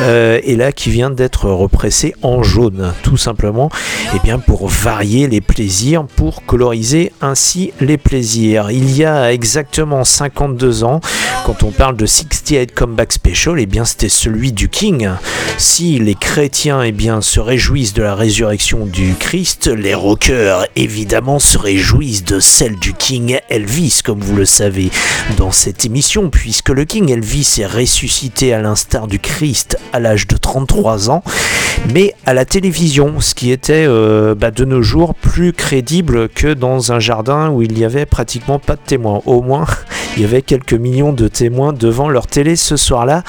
euh, 0.00 0.40
et 0.42 0.56
là 0.56 0.72
qui 0.72 0.90
vient 0.90 1.10
d'être 1.10 1.48
repressé 1.48 2.14
en 2.22 2.42
jaune, 2.42 2.92
tout 3.02 3.16
simplement, 3.16 3.70
et 4.14 4.18
bien 4.20 4.38
pour 4.38 4.68
varier 4.68 5.28
les 5.28 5.40
plaisirs, 5.40 6.04
pour 6.16 6.44
coloriser 6.44 7.12
ainsi 7.20 7.72
les 7.80 7.98
plaisirs. 7.98 8.70
Il 8.70 8.96
y 8.96 9.04
a 9.04 9.32
exactement 9.32 10.04
52 10.04 10.84
ans, 10.84 11.00
quand 11.44 11.62
on 11.62 11.70
parle 11.70 11.96
de 11.96 12.06
68 12.06 12.72
Comeback 12.72 13.12
Special, 13.12 13.60
et 13.60 13.66
bien 13.66 13.84
c'était 13.84 14.08
celui 14.08 14.52
du 14.52 14.68
King. 14.68 15.10
Si 15.58 15.98
les 15.98 16.14
chrétiens 16.14 16.82
eh 16.82 16.92
bien, 16.92 17.20
se 17.20 17.40
réjouissent 17.40 17.94
de 17.94 18.02
la 18.02 18.14
résurrection 18.14 18.86
du 18.86 19.14
Christ, 19.18 19.66
les 19.66 19.94
rockers 19.94 20.66
évidemment 20.76 21.38
se 21.38 21.58
réjouissent 21.58 22.24
de 22.24 22.40
celle 22.40 22.76
du 22.76 22.94
King 22.94 23.38
Elvis, 23.48 24.00
comme 24.04 24.20
vous 24.20 24.36
le 24.36 24.46
savez 24.46 24.90
dans 25.36 25.50
cette 25.50 25.84
émission, 25.84 26.30
puisque 26.30 26.70
le 26.70 26.84
King 26.84 27.10
Elvis 27.10 27.56
est 27.58 27.66
ressuscité 27.66 28.52
à 28.54 28.60
l'instar 28.62 29.06
du 29.06 29.18
Christ 29.18 29.41
à 29.92 30.00
l'âge 30.00 30.26
de 30.26 30.36
33 30.36 31.10
ans, 31.10 31.22
mais 31.92 32.14
à 32.26 32.34
la 32.34 32.44
télévision, 32.44 33.20
ce 33.20 33.34
qui 33.34 33.50
était 33.50 33.84
euh, 33.86 34.34
bah, 34.34 34.50
de 34.50 34.64
nos 34.64 34.82
jours 34.82 35.14
plus 35.14 35.52
crédible 35.52 36.28
que 36.28 36.52
dans 36.54 36.92
un 36.92 37.00
jardin 37.00 37.50
où 37.50 37.62
il 37.62 37.72
n'y 37.74 37.84
avait 37.84 38.06
pratiquement 38.06 38.58
pas 38.58 38.74
de 38.76 38.80
témoins. 38.86 39.20
Au 39.26 39.42
moins, 39.42 39.66
il 40.16 40.22
y 40.22 40.24
avait 40.24 40.42
quelques 40.42 40.74
millions 40.74 41.12
de 41.12 41.28
témoins 41.28 41.72
devant 41.72 42.08
leur 42.08 42.26
télé 42.26 42.56
ce 42.56 42.76
soir-là, 42.76 43.22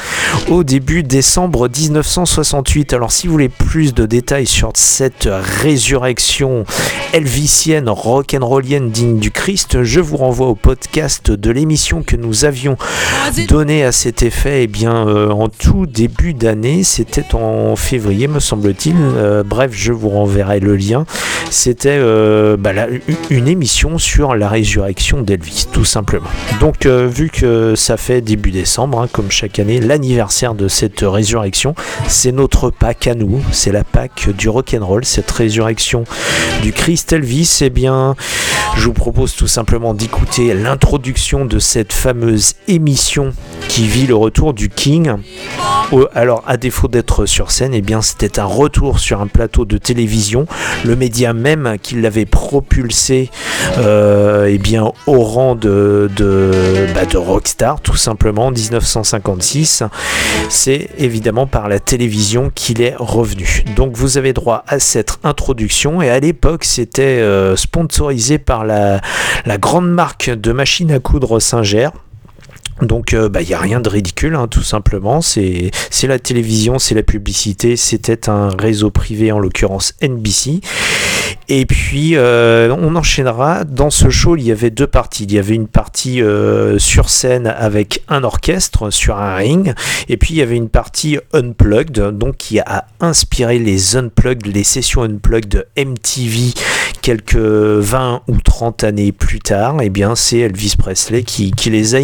au 0.49 0.63
début 0.63 1.03
décembre 1.03 1.69
1968. 1.69 2.93
Alors 2.93 3.11
si 3.11 3.27
vous 3.27 3.34
voulez 3.34 3.49
plus 3.49 3.93
de 3.93 4.05
détails 4.05 4.47
sur 4.47 4.71
cette 4.75 5.29
résurrection 5.61 6.65
elvisienne, 7.13 7.89
rock'n'rollienne 7.89 8.89
digne 8.89 9.19
du 9.19 9.31
Christ, 9.31 9.84
je 9.84 9.99
vous 9.99 10.17
renvoie 10.17 10.47
au 10.47 10.55
podcast 10.55 11.31
de 11.31 11.51
l'émission 11.51 12.03
que 12.03 12.15
nous 12.15 12.45
avions 12.45 12.77
donné 13.47 13.84
à 13.84 13.91
cet 13.91 14.23
effet 14.23 14.63
eh 14.63 14.67
bien, 14.67 15.07
euh, 15.07 15.29
en 15.29 15.49
tout 15.49 15.86
début 15.86 16.34
d'année. 16.34 16.84
C'était 16.84 17.34
en 17.34 17.75
février, 17.75 18.27
me 18.27 18.39
semble-t-il. 18.39 18.95
Euh, 18.97 19.43
bref, 19.43 19.71
je 19.73 19.93
vous 19.93 20.09
renverrai 20.09 20.59
le 20.59 20.75
lien. 20.75 21.05
C'était 21.49 21.97
euh, 21.97 22.57
bah, 22.57 22.71
une 23.29 23.47
émission 23.47 23.97
sur 23.97 24.36
la 24.36 24.49
résurrection 24.49 25.21
d'Elvis, 25.21 25.67
tout 25.71 25.86
simplement. 25.86 26.29
Donc, 26.59 26.72
euh, 26.86 27.07
vu 27.07 27.30
que 27.30 27.76
ça 27.76 27.97
fait 27.97 28.21
début 28.21 28.51
décembre, 28.51 29.01
hein, 29.01 29.07
comme 29.11 29.32
chaque 29.32 29.59
année, 29.59 29.80
l'anniversaire 29.80 30.55
de 30.55 30.67
cette 30.67 31.01
résurrection, 31.01 31.76
c'est 32.07 32.32
notre 32.32 32.69
Pâque 32.69 33.07
à 33.07 33.15
nous. 33.15 33.41
C'est 33.51 33.71
la 33.71 33.84
Pâque 33.84 34.30
du 34.38 34.49
rock'n'roll, 34.49 35.05
cette 35.05 35.30
résurrection 35.32 36.03
du 36.61 36.74
Christ 36.74 37.13
Elvis. 37.13 37.59
Eh 37.61 37.69
bien, 37.69 38.15
je 38.76 38.86
vous 38.86 38.93
propose 38.93 39.36
tout 39.36 39.47
simplement 39.47 39.93
d'écouter 39.93 40.53
l'introduction 40.53 41.45
de 41.45 41.59
cette 41.59 41.93
fameuse 41.93 42.53
émission 42.67 43.34
qui 43.67 43.88
vit 43.88 44.07
le 44.07 44.15
retour 44.15 44.53
du 44.53 44.69
King. 44.69 45.13
Alors, 46.15 46.43
à 46.47 46.57
défaut 46.57 46.88
d'être 46.88 47.26
sur 47.26 47.51
scène, 47.51 47.74
eh 47.74 47.82
bien, 47.82 48.01
c'était 48.01 48.39
un 48.39 48.45
retour 48.45 48.99
sur 48.99 49.21
un 49.21 49.28
plateau 49.28 49.65
de 49.65 49.78
télévision. 49.78 50.47
Le 50.86 50.95
média 50.95 51.34
même 51.34 51.78
qui 51.82 51.95
l'avait 51.95 52.26
propulsé 52.26 53.30
euh, 53.78 54.47
eh 54.49 54.57
bien, 54.57 54.91
au 55.05 55.21
rang 55.21 55.55
de, 55.55 56.09
bah, 56.93 57.05
de 57.05 57.18
rockstar, 57.18 57.82
tout 57.82 57.95
simplement, 57.95 58.47
en 58.47 58.51
1956. 58.51 59.84
C'est 60.49 60.89
évidemment 60.97 61.47
par 61.47 61.68
la 61.68 61.80
télévision 61.80 62.51
qu'il 62.53 62.82
est 62.82 62.95
revenu. 62.97 63.64
Donc, 63.76 63.95
vous 63.95 64.18
avez 64.18 64.34
droit 64.34 64.64
à 64.68 64.80
cette 64.80 65.20
introduction. 65.24 66.01
Et 66.01 66.09
à 66.09 66.20
l'époque, 66.20 66.64
c'était 66.64 67.20
euh, 67.20 67.55
sponsorisé 67.55 68.38
par 68.38 68.66
la, 68.66 69.01
la 69.45 69.57
grande 69.57 69.89
marque 69.89 70.30
de 70.30 70.51
machines 70.51 70.91
à 70.91 70.99
coudre 70.99 71.39
Singer. 71.39 71.89
Donc 72.82 73.13
il 73.13 73.45
n'y 73.47 73.53
a 73.53 73.59
rien 73.59 73.80
de 73.80 73.89
ridicule, 73.89 74.36
hein, 74.36 74.47
tout 74.47 74.63
simplement. 74.63 75.21
C'est 75.21 75.71
la 76.03 76.19
télévision, 76.19 76.80
c'est 76.80 76.95
la 76.95 77.03
publicité. 77.03 77.76
C'était 77.76 78.30
un 78.30 78.49
réseau 78.49 78.89
privé, 78.89 79.32
en 79.32 79.39
l'occurrence 79.39 79.93
NBC. 80.01 80.61
Et 81.49 81.65
puis 81.65 82.15
euh, 82.15 82.74
on 82.80 82.95
enchaînera. 82.95 83.63
Dans 83.63 83.89
ce 83.89 84.09
show, 84.09 84.36
il 84.36 84.43
y 84.43 84.51
avait 84.51 84.69
deux 84.69 84.88
parties. 84.88 85.24
Il 85.26 85.34
y 85.34 85.39
avait 85.39 85.55
une 85.55 85.67
partie 85.67 86.21
euh, 86.21 86.80
sur 86.80 87.09
scène 87.09 87.47
avec 87.47 88.03
un 88.07 88.24
orchestre 88.24 88.89
sur 88.89 89.17
un 89.17 89.36
ring. 89.36 89.74
Et 90.09 90.17
puis 90.17 90.36
il 90.36 90.38
y 90.38 90.41
avait 90.41 90.55
une 90.55 90.69
partie 90.69 91.17
unplugged, 91.34 92.17
donc 92.17 92.38
qui 92.38 92.59
a 92.59 92.86
inspiré 92.99 93.59
les 93.59 93.95
unplugged, 93.95 94.47
les 94.47 94.63
sessions 94.63 95.03
unplugged 95.03 95.49
de 95.49 95.65
MTV 95.78 96.53
quelques 97.01 97.36
20 97.36 98.21
ou 98.28 98.38
30 98.38 98.84
années 98.86 99.11
plus 99.11 99.39
tard. 99.39 99.82
Et 99.82 99.89
bien 99.89 100.15
c'est 100.15 100.39
Elvis 100.39 100.76
Presley 100.78 101.24
qui, 101.24 101.51
qui 101.51 101.69
les 101.69 101.95
a 101.95 101.99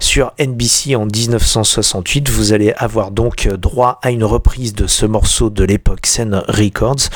sur 0.00 0.32
NBC 0.38 0.96
en 0.96 1.06
1968. 1.06 2.28
Vous 2.28 2.52
allez 2.52 2.72
avoir 2.76 3.10
donc 3.10 3.48
droit 3.48 3.98
à 4.02 4.10
une 4.10 4.24
reprise 4.24 4.74
de 4.74 4.86
ce 4.86 5.06
morceau 5.06 5.50
de 5.50 5.64
l'époque 5.64 6.06
Scène 6.06 6.42
Records, 6.48 7.10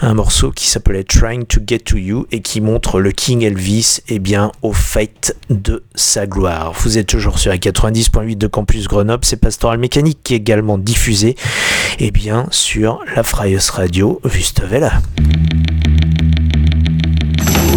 un 0.00 0.14
morceau 0.14 0.50
qui 0.50 0.66
s'appelait 0.68 1.04
Trying 1.04 1.44
to 1.46 1.60
Get 1.66 1.80
to 1.80 1.96
You 1.96 2.26
et 2.32 2.40
qui 2.40 2.60
montre 2.60 3.00
le 3.00 3.12
King 3.12 3.42
Elvis 3.42 4.00
et 4.08 4.18
bien 4.18 4.52
au 4.62 4.72
fait 4.72 5.36
de 5.50 5.84
sa 5.94 6.26
gloire. 6.26 6.72
Vous 6.80 6.98
êtes 6.98 7.06
toujours 7.06 7.38
sur 7.38 7.50
la 7.50 7.58
90.8 7.58 8.36
de 8.36 8.46
Campus 8.46 8.88
Grenoble, 8.88 9.24
c'est 9.24 9.36
Pastoral 9.36 9.78
Mécanique 9.78 10.18
qui 10.22 10.34
est 10.34 10.38
également 10.38 10.78
diffusé 10.78 11.36
et 11.98 12.10
bien 12.10 12.46
sur 12.50 13.00
la 13.14 13.22
Freies 13.22 13.58
Radio 13.72 14.20
Wüstewelle. 14.24 14.90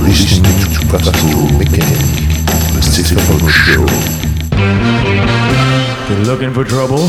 Listening 0.05 0.63
Stefano 2.83 3.47
Show. 3.47 3.85
You're 6.09 6.25
looking 6.25 6.53
for 6.53 6.63
trouble? 6.63 7.07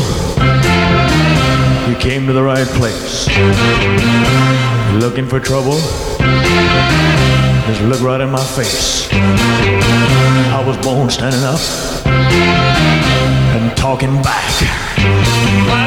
You 1.89 1.95
came 1.97 2.25
to 2.27 2.33
the 2.33 2.41
right 2.41 2.67
place. 2.67 3.27
You're 3.27 4.99
looking 4.99 5.27
for 5.27 5.39
trouble? 5.39 5.77
Just 7.67 7.81
look 7.81 8.01
right 8.01 8.21
in 8.21 8.31
my 8.31 8.43
face. 8.43 9.09
I 9.11 10.63
was 10.65 10.77
born 10.77 11.09
standing 11.09 11.43
up 11.43 11.59
and 12.07 13.75
talking 13.77 14.21
back. 14.21 15.84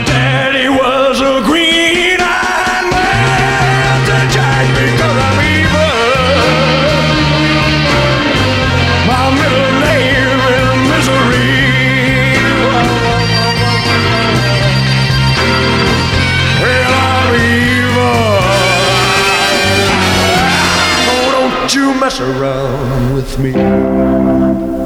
Don't 22.08 22.20
you 22.20 22.32
mess 22.32 22.40
around 22.40 23.14
with 23.14 23.38
me. 23.38 24.77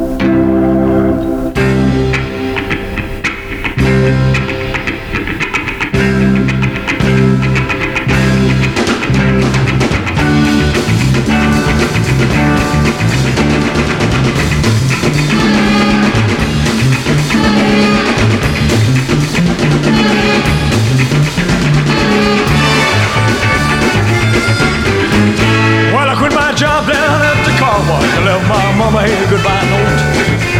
My 28.92 29.08
goodbye 29.32 29.64
note. 29.72 30.00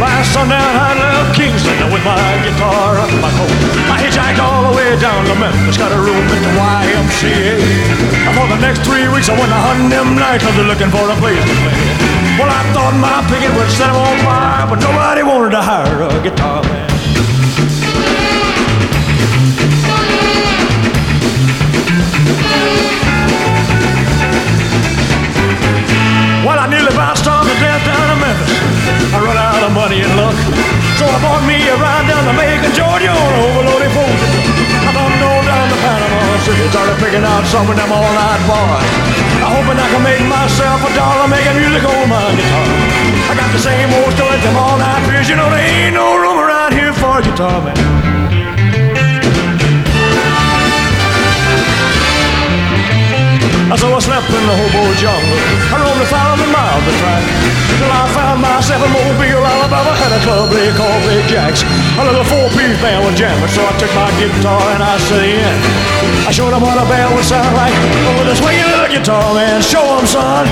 By 0.01 0.09
sundown, 0.25 0.73
I 0.73 0.97
left 0.97 1.37
Kingston 1.37 1.77
with 1.93 2.01
my 2.01 2.17
guitar 2.41 2.97
up 2.97 3.11
my 3.21 3.29
coat. 3.37 3.53
I 3.93 4.01
hitchhiked 4.01 4.41
all 4.41 4.73
the 4.73 4.73
way 4.73 4.97
down 4.97 5.21
to 5.29 5.35
Memphis, 5.37 5.77
got 5.77 5.93
a 5.93 5.99
room 6.01 6.17
at 6.17 6.41
the 6.41 6.53
YMCA. 6.57 7.61
And 8.25 8.33
for 8.33 8.49
the 8.49 8.57
next 8.57 8.81
three 8.81 9.05
weeks, 9.13 9.29
I 9.29 9.37
went 9.37 9.53
to 9.53 9.61
hunting 9.61 9.89
them 9.93 10.17
nightclubs 10.17 10.65
looking 10.65 10.89
for 10.89 11.05
a 11.05 11.15
place 11.21 11.37
to 11.45 11.55
play. 11.61 11.77
Well, 12.41 12.49
I 12.49 12.61
thought 12.73 12.97
my 12.97 13.21
picket 13.29 13.53
would 13.53 13.69
set 13.69 13.93
'em 13.93 14.01
on 14.01 14.17
fire, 14.25 14.65
but 14.65 14.81
nobody 14.81 15.21
wanted 15.21 15.51
to 15.53 15.61
hire 15.61 16.01
a 16.01 16.19
guitar 16.25 16.63
man. 16.63 16.89
Well, 26.43 26.59
I 26.59 27.15
starved 27.15 27.23
to 27.23 27.32
I 29.13 29.17
run 29.21 29.37
out 29.37 29.61
of 29.61 29.71
money 29.73 30.01
and 30.01 30.13
luck. 30.17 30.37
So 30.97 31.05
I 31.05 31.17
bought 31.21 31.43
me 31.45 31.57
a 31.69 31.75
ride 31.77 32.05
down 32.09 32.23
to 32.25 32.33
Macon, 32.33 32.73
Georgia 32.73 33.11
on 33.13 33.31
overloaded 33.45 33.91
boat. 33.93 34.19
I 34.85 34.91
bumped 34.93 35.21
on 35.21 35.41
down 35.45 35.65
to 35.69 35.77
Panama 35.81 36.21
City, 36.45 36.65
started 36.69 36.97
picking 37.01 37.25
out 37.25 37.45
some 37.49 37.65
of 37.69 37.75
them 37.75 37.91
all-night 37.91 38.41
bars. 38.49 38.89
I 39.43 39.47
hoping 39.51 39.77
I 39.77 39.87
can 39.89 40.03
make 40.05 40.23
myself 40.25 40.79
a 40.85 40.91
dollar 40.95 41.27
making 41.27 41.57
music 41.57 41.83
on 41.83 42.05
my 42.09 42.23
guitar. 42.37 42.67
I 43.29 43.33
got 43.35 43.49
the 43.51 43.61
same 43.61 43.89
old 43.91 44.13
story, 44.13 44.37
them 44.41 44.57
all-night 44.57 45.01
fears. 45.09 45.27
You 45.29 45.35
know 45.35 45.49
there 45.49 45.61
ain't 45.61 45.95
no 45.97 46.15
room 46.15 46.37
around 46.37 46.73
here 46.73 46.93
for 46.93 47.19
a 47.19 47.23
guitar 47.23 47.59
man. 47.61 48.12
So 53.79 53.87
I 53.89 53.99
slept 53.99 54.27
in 54.27 54.43
the 54.43 54.55
hobo 54.55 54.91
jungle. 54.99 55.39
I 55.71 55.79
roamed 55.79 56.03
a 56.03 56.07
thousand 56.07 56.51
miles 56.51 56.83
to 56.83 56.93
track. 56.99 57.23
Till 57.79 57.89
I 57.89 58.03
found 58.11 58.39
myself 58.43 58.79
in 58.83 58.91
Mobile, 58.91 59.43
Alabama. 59.43 59.91
Had 59.95 60.11
a 60.13 60.21
club 60.23 60.51
they 60.51 60.69
called 60.75 61.01
Big 61.07 61.25
Jacks. 61.31 61.63
A 61.97 62.03
little 62.03 62.23
four-piece 62.27 62.77
band 62.83 63.03
was 63.03 63.15
jamming. 63.15 63.49
So 63.49 63.63
I 63.65 63.73
took 63.79 63.91
my 63.95 64.11
guitar 64.19 64.61
and 64.75 64.83
I 64.83 64.95
set 64.99 65.23
in. 65.25 65.57
I 66.27 66.31
showed 66.31 66.51
them 66.51 66.61
what 66.61 66.75
a 66.75 66.85
band 66.85 67.15
would 67.15 67.25
sound 67.25 67.55
like. 67.55 67.73
Over 68.13 68.23
the 68.29 68.35
swinging 68.35 68.67
the 68.67 68.87
guitar, 68.91 69.33
man. 69.33 69.61
Show 69.61 69.83
them, 69.95 70.05
son. 70.05 70.45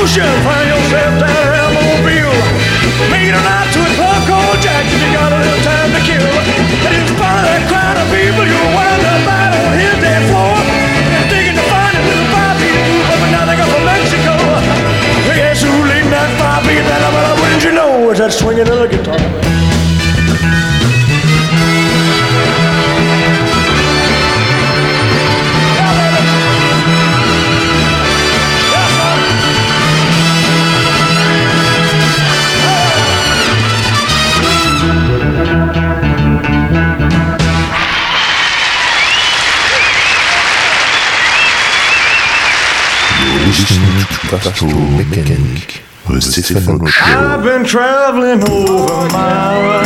Ocean, 0.00 0.24
find 0.48 0.68
yourself 0.68 1.12
down 1.20 1.52
in 1.60 1.70
Mobile. 1.76 2.40
Meet 3.12 3.36
a 3.36 3.42
night 3.44 3.68
to 3.76 3.80
a 3.84 3.90
club 4.00 4.20
called 4.24 4.58
Jackson. 4.64 4.96
You 5.04 5.12
got 5.12 5.28
a 5.28 5.38
little 5.44 5.60
time 5.60 5.90
to 5.92 6.00
kill. 6.08 6.24
And 6.88 6.92
in 6.96 7.04
spite 7.04 7.44
of 7.44 7.52
that 7.52 7.64
crowd 7.68 7.96
of 8.00 8.08
people, 8.08 8.44
you'll 8.48 8.72
wind 8.72 9.04
up 9.04 9.28
out 9.28 9.52
on 9.60 9.76
his 9.76 9.96
dance 10.00 10.24
floor. 10.32 10.56
Digging 11.28 11.56
to 11.56 11.64
find 11.68 11.94
a 11.96 12.02
little 12.08 12.28
group 12.32 13.12
up 13.12 13.20
and 13.20 13.32
down 13.32 13.46
there 13.52 13.60
from 13.60 13.84
Mexico. 13.84 14.34
Guess 15.36 15.60
who 15.68 15.72
leading 15.84 16.08
that 16.08 16.32
beat 16.64 16.84
band? 16.88 17.04
Well, 17.12 17.36
wouldn't 17.36 17.62
you 17.64 17.72
know 17.76 18.08
it's 18.08 18.20
that 18.20 18.32
swinging 18.32 18.64
the 18.64 18.88
guitar. 18.88 19.20
To 44.60 44.66
Pastor 44.66 44.90
Mechanic, 45.08 45.82
the 46.06 46.20
Stefano 46.20 46.84
Show. 46.84 47.04
I've 47.04 47.42
been 47.42 47.64
traveling 47.64 48.42
over 48.46 49.08
mountains, 49.08 49.79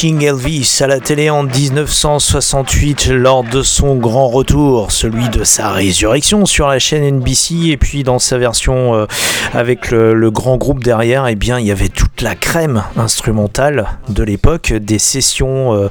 King 0.00 0.24
Elvis 0.24 0.78
à 0.80 0.86
la 0.86 0.98
télé 0.98 1.28
en 1.28 1.42
1968 1.42 3.08
lors 3.08 3.44
de 3.44 3.60
son 3.60 3.96
grand 3.96 4.28
retour, 4.28 4.92
celui 4.92 5.28
de 5.28 5.44
sa 5.44 5.72
résurrection 5.72 6.46
sur 6.46 6.68
la 6.68 6.78
chaîne 6.78 7.18
NBC 7.18 7.66
et 7.66 7.76
puis 7.76 8.02
dans 8.02 8.18
sa 8.18 8.38
version 8.38 8.94
euh, 8.94 9.04
avec 9.52 9.90
le, 9.90 10.30
grand 10.30 10.56
groupe 10.56 10.82
derrière, 10.82 11.28
eh 11.28 11.34
bien 11.34 11.58
il 11.58 11.66
y 11.66 11.70
avait 11.70 11.90
toute 11.90 12.22
la 12.22 12.34
crème 12.34 12.82
instrumentale 12.96 13.88
de 14.08 14.22
l'époque, 14.22 14.72
des 14.72 14.98
sessions 14.98 15.74
euh, 15.74 15.88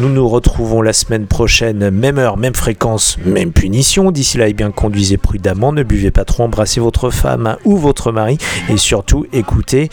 Nous 0.00 0.08
nous 0.08 0.28
retrouvons 0.28 0.82
la 0.82 0.92
semaine 0.92 1.26
prochaine, 1.26 1.90
même 1.90 2.18
heure, 2.18 2.36
même 2.36 2.54
fréquence, 2.54 3.16
même 3.24 3.52
punition. 3.52 4.10
D'ici 4.10 4.36
là, 4.38 4.48
eh 4.48 4.52
bien, 4.52 4.70
conduisez 4.70 5.16
prudemment, 5.16 5.72
ne 5.72 5.82
buvez 5.82 6.10
pas 6.10 6.24
trop, 6.24 6.42
embrassez 6.42 6.80
votre 6.80 7.10
femme 7.10 7.56
ou 7.64 7.76
votre 7.76 8.12
mari 8.12 8.38
et 8.68 8.76
surtout 8.76 9.26
écoutez 9.32 9.88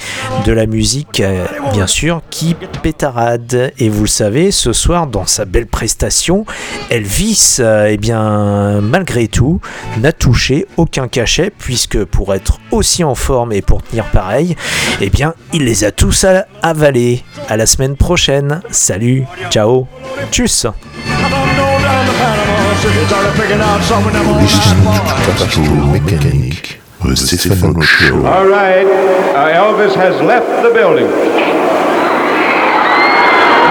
de 0.46 0.52
la 0.52 0.66
musique, 0.66 1.22
euh, 1.22 1.46
bien 1.72 1.88
sûr, 1.88 2.22
qui 2.30 2.56
pétarade. 2.82 3.72
Et 3.78 3.90
vous 3.90 4.02
le 4.02 4.08
savez, 4.08 4.52
ce 4.52 4.74
soir, 4.74 5.08
dans 5.08 5.26
sa 5.26 5.46
belle 5.46 5.68
prestation, 5.68 6.46
Elvis, 6.90 7.58
euh, 7.60 7.88
eh 7.90 7.98
bien, 7.98 8.82
malgré 8.82 9.28
tout, 9.28 9.62
n'a 10.00 10.12
touché 10.12 10.66
aucun 10.78 11.08
cachet, 11.08 11.52
puisque 11.58 12.04
pour 12.06 12.34
être 12.34 12.60
aussi 12.72 13.04
en 13.04 13.16
forme 13.16 13.52
et 13.54 13.62
pour 13.62 13.84
tenir 13.84 14.06
pareil, 14.06 14.56
eh 15.02 15.10
bien, 15.10 15.34
il 15.54 15.66
les 15.66 15.84
a 15.84 15.92
tous 15.92 16.26
avalés. 16.62 17.24
À 17.48 17.58
la 17.58 17.66
semaine 17.66 17.96
prochaine. 17.96 18.62
Salut, 18.72 19.26
ciao, 19.50 19.88
tchuss. 20.32 20.68
Pastor 25.38 25.64
Mécanique, 25.92 26.80
The 27.04 27.16
Stefano 27.16 27.82
Show. 27.82 28.26
All 28.26 28.48
right, 28.48 28.86
uh, 29.36 29.50
Elvis 29.54 29.96
has 29.96 30.22
left 30.22 30.64
the 30.64 30.72
building. 30.74 31.59